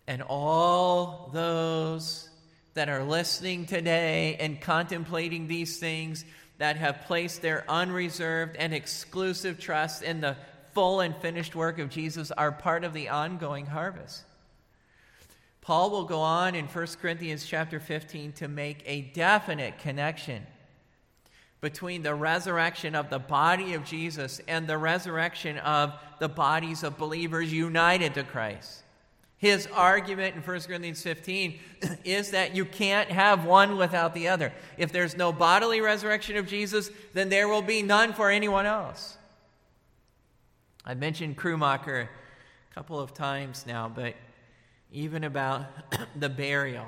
And 0.07 0.21
all 0.23 1.29
those 1.33 2.29
that 2.73 2.89
are 2.89 3.03
listening 3.03 3.65
today 3.65 4.37
and 4.39 4.59
contemplating 4.59 5.47
these 5.47 5.77
things 5.77 6.25
that 6.57 6.77
have 6.77 7.03
placed 7.05 7.41
their 7.41 7.63
unreserved 7.69 8.55
and 8.55 8.73
exclusive 8.73 9.59
trust 9.59 10.01
in 10.01 10.21
the 10.21 10.35
full 10.73 10.99
and 10.99 11.15
finished 11.17 11.55
work 11.55 11.79
of 11.79 11.89
Jesus 11.89 12.31
are 12.31 12.51
part 12.51 12.83
of 12.83 12.93
the 12.93 13.09
ongoing 13.09 13.65
harvest. 13.65 14.23
Paul 15.61 15.91
will 15.91 16.05
go 16.05 16.19
on 16.19 16.55
in 16.55 16.65
1 16.65 16.87
Corinthians 17.01 17.45
chapter 17.45 17.79
15 17.79 18.31
to 18.33 18.47
make 18.47 18.81
a 18.85 19.01
definite 19.01 19.77
connection 19.77 20.45
between 21.61 22.03
the 22.03 22.15
resurrection 22.15 22.95
of 22.95 23.09
the 23.09 23.19
body 23.19 23.73
of 23.73 23.83
Jesus 23.83 24.39
and 24.47 24.67
the 24.67 24.77
resurrection 24.77 25.57
of 25.57 25.93
the 26.19 26.29
bodies 26.29 26.83
of 26.83 26.97
believers 26.97 27.51
united 27.51 28.13
to 28.13 28.23
Christ. 28.23 28.83
His 29.37 29.67
argument 29.67 30.35
in 30.35 30.41
1 30.41 30.61
Corinthians 30.61 31.01
15 31.01 31.59
is 32.03 32.31
that 32.31 32.55
you 32.55 32.65
can't 32.65 33.09
have 33.09 33.45
one 33.45 33.77
without 33.77 34.13
the 34.13 34.27
other. 34.27 34.53
If 34.77 34.91
there's 34.91 35.15
no 35.15 35.31
bodily 35.31 35.81
resurrection 35.81 36.37
of 36.37 36.47
Jesus, 36.47 36.89
then 37.13 37.29
there 37.29 37.47
will 37.47 37.61
be 37.61 37.81
none 37.81 38.13
for 38.13 38.29
anyone 38.29 38.65
else. 38.65 39.17
I've 40.85 40.97
mentioned 40.97 41.37
Krummacher 41.37 42.03
a 42.03 42.73
couple 42.73 42.99
of 42.99 43.13
times 43.13 43.65
now, 43.65 43.91
but 43.93 44.15
even 44.91 45.23
about 45.23 45.65
the 46.15 46.29
burial, 46.29 46.85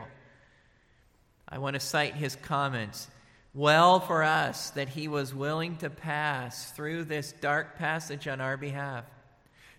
I 1.47 1.57
want 1.59 1.75
to 1.75 1.79
cite 1.79 2.15
his 2.15 2.35
comments. 2.35 3.07
Well 3.53 3.99
for 3.99 4.23
us 4.23 4.69
that 4.71 4.89
he 4.89 5.07
was 5.07 5.35
willing 5.35 5.77
to 5.77 5.89
pass 5.89 6.71
through 6.71 7.05
this 7.05 7.33
dark 7.33 7.77
passage 7.77 8.27
on 8.27 8.39
our 8.39 8.55
behalf. 8.55 9.03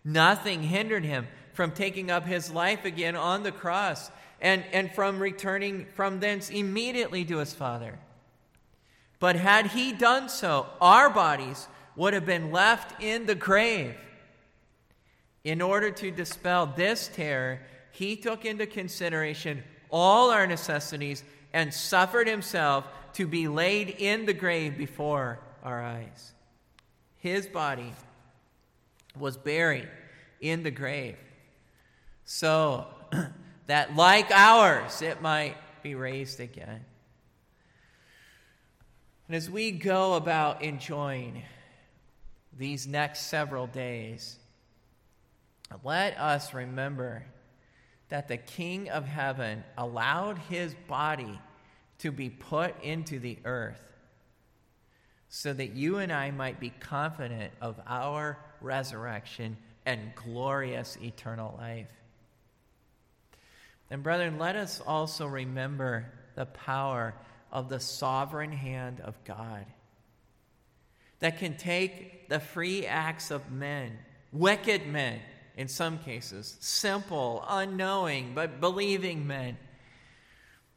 Nothing 0.05 0.63
hindered 0.63 1.05
him 1.05 1.27
from 1.55 1.71
taking 1.71 2.11
up 2.11 2.27
his 2.27 2.51
life 2.51 2.85
again 2.85 3.17
on 3.17 3.43
the 3.43 3.53
cross 3.53 4.11
and, 4.41 4.65
and 4.73 4.93
from 4.93 5.21
returning 5.21 5.87
from 5.95 6.21
thence 6.21 6.51
immediately 6.51 7.25
to 7.25 7.39
his 7.39 7.55
Father. 7.55 7.99
But 9.21 9.37
had 9.37 9.69
he 9.69 9.93
done 9.93 10.29
so, 10.29 10.67
our 10.81 11.09
bodies 11.09 11.69
would 11.95 12.13
have 12.13 12.27
been 12.27 12.51
left 12.51 13.01
in 13.01 13.27
the 13.27 13.35
grave. 13.35 13.95
In 15.45 15.63
order 15.63 15.91
to 15.91 16.11
dispel 16.11 16.67
this 16.67 17.09
terror, 17.09 17.61
he 17.93 18.17
took 18.17 18.45
into 18.45 18.67
consideration 18.67 19.63
all 19.91 20.31
our 20.31 20.47
necessities 20.47 21.23
and 21.53 21.73
suffered 21.73 22.27
himself 22.27 22.87
to 23.15 23.27
be 23.27 23.47
laid 23.47 23.91
in 23.91 24.27
the 24.27 24.33
grave 24.33 24.77
before 24.77 25.39
our 25.63 25.83
eyes. 25.83 26.33
His 27.19 27.47
body 27.47 27.93
was 29.17 29.37
buried 29.37 29.89
in 30.41 30.63
the 30.63 30.71
grave 30.71 31.17
so 32.25 32.87
that, 33.67 33.95
like 33.97 34.31
ours, 34.31 35.03
it 35.03 35.21
might 35.21 35.57
be 35.83 35.95
raised 35.95 36.41
again. 36.41 36.85
And 39.27 39.37
as 39.37 39.51
we 39.51 39.71
go 39.71 40.15
about 40.15 40.63
enjoying 40.63 41.43
these 42.57 42.87
next 42.87 43.27
several 43.27 43.67
days, 43.67 44.39
let 45.85 46.19
us 46.19 46.53
remember 46.53 47.25
that 48.13 48.29
the 48.29 48.37
King 48.37 48.91
of 48.91 49.07
heaven 49.07 49.65
allowed 49.79 50.37
his 50.37 50.75
body 50.87 51.41
to 52.01 52.13
be 52.13 52.29
put 52.29 52.75
into 52.83 53.19
the 53.19 53.39
earth 53.47 53.81
so 55.31 55.51
that 55.51 55.73
you 55.73 55.97
and 55.97 56.13
I 56.13 56.31
might 56.31 56.61
be 56.61 56.69
confident 56.69 57.55
of 57.63 57.81
our 57.87 58.37
resurrection 58.61 59.57
and 59.87 60.15
glorious 60.15 60.99
eternal 61.01 61.55
life. 61.59 61.89
And, 63.91 64.03
brethren, 64.03 64.39
let 64.39 64.57
us 64.57 64.83
also 64.87 65.27
remember 65.27 66.05
the 66.35 66.45
power 66.45 67.15
of 67.51 67.71
the 67.71 67.81
sovereign 67.81 68.53
hand 68.53 69.01
of 69.01 69.15
God 69.25 69.65
that 71.21 71.39
can 71.39 71.57
take 71.57 72.29
the 72.29 72.41
free 72.41 72.85
acts 72.85 73.31
of 73.31 73.51
men, 73.51 73.97
wicked 74.33 74.87
men 74.87 75.19
in 75.57 75.69
some 75.69 75.99
cases, 75.99 76.57
simple, 76.61 77.45
unknowing, 77.49 78.33
but 78.35 78.61
believing 78.61 79.27
men. 79.27 79.57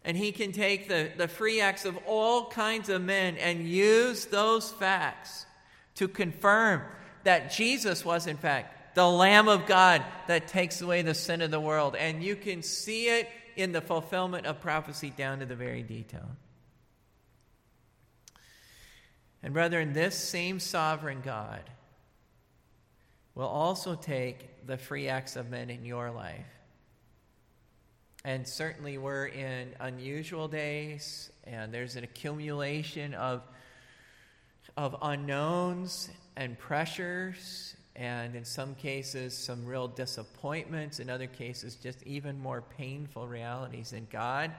And 0.04 0.16
he 0.16 0.32
can 0.32 0.52
take 0.52 0.88
the, 0.88 1.12
the 1.18 1.28
free 1.28 1.62
acts 1.62 1.86
of 1.86 1.98
all 2.06 2.50
kinds 2.50 2.90
of 2.90 3.02
men 3.02 3.38
and 3.38 3.68
use 3.68 4.26
those 4.26 4.72
facts 4.72 5.46
to 5.96 6.08
confirm 6.08 6.84
that 7.24 7.52
Jesus 7.52 8.06
was, 8.06 8.28
in 8.28 8.38
fact, 8.38 8.96
the 8.96 9.10
Lamb 9.10 9.48
of 9.48 9.66
God 9.66 10.04
that 10.28 10.48
takes 10.48 10.82
away 10.82 11.02
the 11.02 11.14
sin 11.14 11.42
of 11.42 11.52
the 11.52 11.60
world. 11.60 11.96
And 11.96 12.24
you 12.24 12.36
can 12.36 12.62
see 12.62 13.08
it 13.08 13.28
in 13.56 13.72
the 13.72 13.82
fulfillment 13.82 14.46
of 14.46 14.62
prophecy 14.62 15.12
down 15.16 15.40
to 15.40 15.46
the 15.46 15.56
very 15.56 15.82
detail. 15.82 16.30
And, 19.42 19.54
brethren, 19.54 19.94
this 19.94 20.16
same 20.16 20.60
sovereign 20.60 21.22
God 21.24 21.62
will 23.36 23.48
also 23.48 23.96
take 23.96 24.66
the 24.66 24.78
free 24.78 25.08
acts 25.08 25.36
of 25.36 25.50
men 25.50 25.70
in 25.70 25.86
your 25.86 26.10
life. 26.10 26.48
And 28.24 28.48
certainly, 28.48 28.98
we're 28.98 29.28
in 29.28 29.76
unusual 29.80 30.48
days, 30.48 31.30
and 31.44 31.72
there's 31.72 31.96
an 31.96 32.04
accumulation 32.04 33.14
of, 33.14 33.44
of 34.76 34.96
unknowns 35.02 36.10
and 36.36 36.58
pressures 36.58 37.76
and 37.96 38.36
in 38.36 38.44
some 38.44 38.76
cases, 38.76 39.38
some 39.38 39.66
real 39.66 39.88
disappointments, 39.88 41.00
in 41.00 41.10
other 41.10 41.28
cases, 41.28 41.76
just 41.76 42.04
even 42.04 42.40
more 42.40 42.62
painful 42.62 43.28
realities. 43.28 43.94
And 43.94 44.10
God 44.10 44.52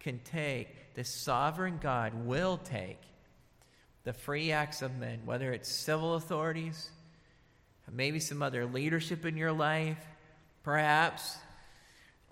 can 0.00 0.20
take, 0.24 0.94
the 0.94 1.04
sovereign 1.04 1.78
God 1.80 2.12
will 2.26 2.58
take 2.58 2.98
the 4.04 4.12
free 4.12 4.52
acts 4.52 4.82
of 4.82 4.98
men, 4.98 5.20
whether 5.24 5.50
it's 5.52 5.70
civil 5.70 6.14
authorities, 6.14 6.90
maybe 7.92 8.20
some 8.20 8.42
other 8.42 8.66
leadership 8.66 9.24
in 9.24 9.36
your 9.36 9.52
life, 9.52 9.98
perhaps 10.62 11.36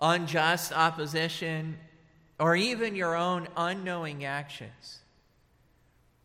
unjust 0.01 0.73
opposition, 0.73 1.77
or 2.39 2.55
even 2.55 2.95
your 2.95 3.15
own 3.15 3.47
unknowing 3.55 4.25
actions. 4.25 4.99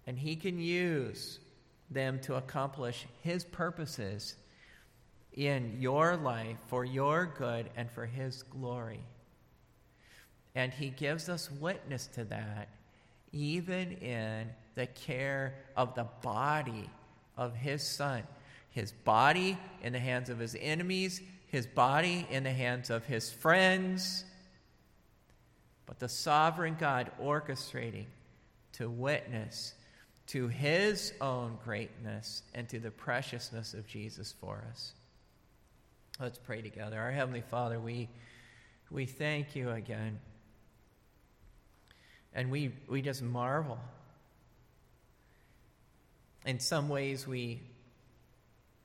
And 0.06 0.18
He 0.18 0.36
can 0.36 0.58
use 0.58 1.38
them 1.90 2.18
to 2.20 2.34
accomplish 2.34 3.06
His 3.22 3.44
purposes 3.44 4.34
in 5.32 5.76
your 5.78 6.16
life 6.16 6.56
for 6.68 6.84
your 6.84 7.26
good 7.26 7.70
and 7.76 7.90
for 7.90 8.06
His 8.06 8.42
glory. 8.42 9.00
And 10.54 10.72
He 10.72 10.88
gives 10.88 11.28
us 11.28 11.50
witness 11.50 12.06
to 12.14 12.24
that 12.24 12.68
even 13.32 13.92
in 13.92 14.48
the 14.74 14.86
care 14.86 15.54
of 15.76 15.94
the 15.94 16.06
body 16.22 16.88
of 17.36 17.54
His 17.54 17.82
Son. 17.82 18.22
His 18.70 18.92
body 18.92 19.58
in 19.82 19.92
the 19.92 19.98
hands 19.98 20.30
of 20.30 20.38
His 20.38 20.56
enemies, 20.60 21.20
His 21.46 21.66
body 21.66 22.26
in 22.30 22.44
the 22.44 22.52
hands 22.52 22.90
of 22.90 23.04
His 23.06 23.30
friends. 23.30 24.24
But 25.86 25.98
the 25.98 26.08
sovereign 26.08 26.76
God 26.78 27.10
orchestrating 27.20 28.06
to 28.74 28.88
witness 28.88 29.74
to 30.28 30.48
his 30.48 31.14
own 31.20 31.58
greatness 31.64 32.42
and 32.54 32.68
to 32.68 32.78
the 32.78 32.90
preciousness 32.90 33.72
of 33.72 33.86
Jesus 33.86 34.34
for 34.38 34.62
us. 34.70 34.92
Let's 36.20 36.38
pray 36.38 36.60
together. 36.60 36.98
Our 37.00 37.10
Heavenly 37.10 37.40
Father, 37.40 37.80
we, 37.80 38.08
we 38.90 39.06
thank 39.06 39.56
you 39.56 39.70
again. 39.70 40.20
And 42.34 42.50
we, 42.50 42.72
we 42.88 43.00
just 43.00 43.22
marvel. 43.22 43.78
In 46.44 46.60
some 46.60 46.90
ways, 46.90 47.26
we 47.26 47.62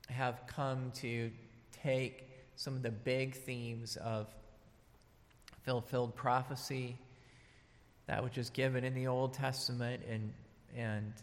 have 0.10 0.42
come 0.48 0.92
to 0.96 1.32
take 1.84 2.30
some 2.56 2.76
of 2.76 2.82
the 2.82 2.92
big 2.92 3.36
themes 3.36 3.98
of 3.98 4.28
fulfilled 5.64 6.16
prophecy, 6.16 6.98
that 8.08 8.24
which 8.24 8.38
is 8.38 8.50
given 8.50 8.84
in 8.84 8.94
the 8.94 9.08
Old 9.08 9.34
Testament 9.34 10.04
and, 10.10 10.34
and 10.76 11.14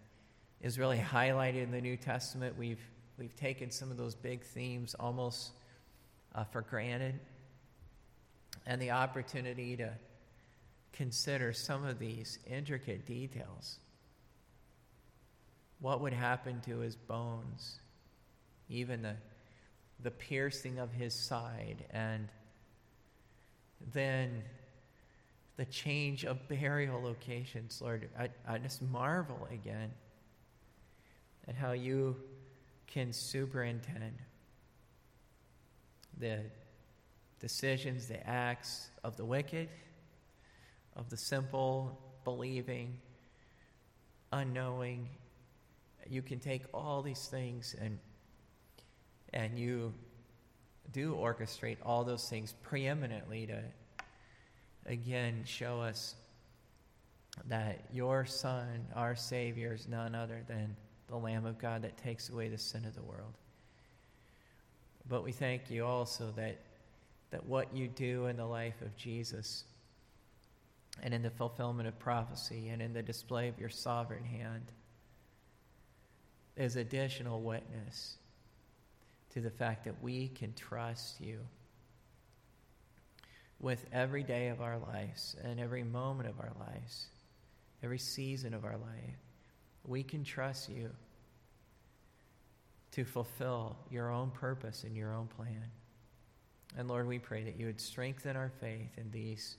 is 0.60 0.78
really 0.78 0.98
highlighted 0.98 1.62
in 1.62 1.70
the 1.70 1.80
New 1.80 1.96
Testament. 1.96 2.56
We've, 2.58 2.80
we've 3.18 3.36
taken 3.36 3.70
some 3.70 3.90
of 3.90 3.96
those 3.96 4.14
big 4.14 4.42
themes 4.42 4.94
almost 4.98 5.52
uh, 6.34 6.44
for 6.44 6.62
granted. 6.62 7.18
And 8.66 8.80
the 8.80 8.90
opportunity 8.90 9.76
to 9.76 9.90
consider 10.92 11.52
some 11.52 11.84
of 11.84 11.98
these 11.98 12.38
intricate 12.46 13.06
details. 13.06 13.78
What 15.80 16.00
would 16.02 16.12
happen 16.12 16.60
to 16.66 16.78
his 16.78 16.94
bones, 16.96 17.80
even 18.70 19.02
the, 19.02 19.16
the 20.02 20.10
piercing 20.10 20.78
of 20.78 20.92
his 20.92 21.12
side, 21.12 21.84
and 21.90 22.28
then 23.92 24.42
the 25.56 25.64
change 25.66 26.24
of 26.24 26.48
burial 26.48 27.02
locations, 27.02 27.82
Lord. 27.82 28.08
I, 28.18 28.30
I 28.48 28.58
just 28.58 28.80
marvel 28.80 29.46
again 29.52 29.90
at 31.46 31.54
how 31.54 31.72
you 31.72 32.16
can 32.86 33.12
superintend 33.12 34.14
the 36.18 36.40
decisions, 37.40 38.06
the 38.06 38.26
acts 38.26 38.88
of 39.02 39.16
the 39.16 39.24
wicked, 39.24 39.68
of 40.96 41.10
the 41.10 41.16
simple, 41.16 41.98
believing, 42.24 42.98
unknowing. 44.32 45.08
You 46.08 46.22
can 46.22 46.38
take 46.38 46.62
all 46.72 47.02
these 47.02 47.26
things 47.26 47.74
and 47.80 47.98
and 49.32 49.58
you 49.58 49.92
do 50.92 51.14
orchestrate 51.14 51.76
all 51.84 52.04
those 52.04 52.28
things 52.28 52.54
preeminently 52.62 53.46
to 53.46 53.62
again 54.86 55.42
show 55.44 55.80
us 55.80 56.16
that 57.46 57.84
your 57.92 58.26
son, 58.26 58.86
our 58.94 59.14
savior 59.14 59.72
is 59.72 59.88
none 59.88 60.14
other 60.14 60.42
than 60.48 60.76
the 61.08 61.16
Lamb 61.16 61.46
of 61.46 61.58
God 61.58 61.82
that 61.82 61.96
takes 61.96 62.28
away 62.28 62.48
the 62.48 62.58
sin 62.58 62.84
of 62.84 62.94
the 62.94 63.02
world. 63.02 63.34
But 65.08 65.24
we 65.24 65.32
thank 65.32 65.70
you 65.70 65.84
also 65.84 66.32
that, 66.36 66.58
that 67.30 67.44
what 67.46 67.74
you 67.74 67.88
do 67.88 68.26
in 68.26 68.36
the 68.36 68.44
life 68.44 68.80
of 68.82 68.96
Jesus 68.96 69.64
and 71.02 71.14
in 71.14 71.22
the 71.22 71.30
fulfillment 71.30 71.88
of 71.88 71.98
prophecy 71.98 72.68
and 72.68 72.82
in 72.82 72.92
the 72.92 73.02
display 73.02 73.48
of 73.48 73.58
your 73.58 73.68
sovereign 73.68 74.24
hand 74.24 74.72
is 76.56 76.76
additional 76.76 77.40
witness 77.40 78.16
to 79.34 79.40
the 79.40 79.50
fact 79.50 79.84
that 79.84 80.02
we 80.02 80.28
can 80.28 80.52
trust 80.54 81.20
you 81.20 81.38
with 83.60 83.84
every 83.92 84.22
day 84.22 84.48
of 84.48 84.60
our 84.60 84.78
lives 84.78 85.36
and 85.44 85.60
every 85.60 85.84
moment 85.84 86.28
of 86.28 86.40
our 86.40 86.52
lives, 86.58 87.06
every 87.82 87.98
season 87.98 88.54
of 88.54 88.64
our 88.64 88.76
life. 88.76 89.18
We 89.84 90.02
can 90.02 90.24
trust 90.24 90.68
you 90.68 90.90
to 92.92 93.04
fulfill 93.04 93.76
your 93.90 94.10
own 94.10 94.30
purpose 94.30 94.84
and 94.84 94.96
your 94.96 95.12
own 95.12 95.28
plan. 95.28 95.70
And 96.76 96.88
Lord, 96.88 97.06
we 97.06 97.18
pray 97.18 97.44
that 97.44 97.58
you 97.58 97.66
would 97.66 97.80
strengthen 97.80 98.36
our 98.36 98.50
faith 98.60 98.96
in 98.96 99.10
these, 99.10 99.56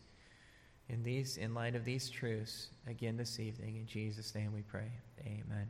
in 0.89 1.03
these, 1.03 1.37
in 1.37 1.53
light 1.53 1.75
of 1.75 1.85
these 1.85 2.09
truths 2.09 2.69
again 2.87 3.17
this 3.17 3.39
evening. 3.39 3.77
In 3.77 3.85
Jesus' 3.85 4.33
name 4.33 4.53
we 4.53 4.61
pray. 4.61 4.91
Amen. 5.25 5.67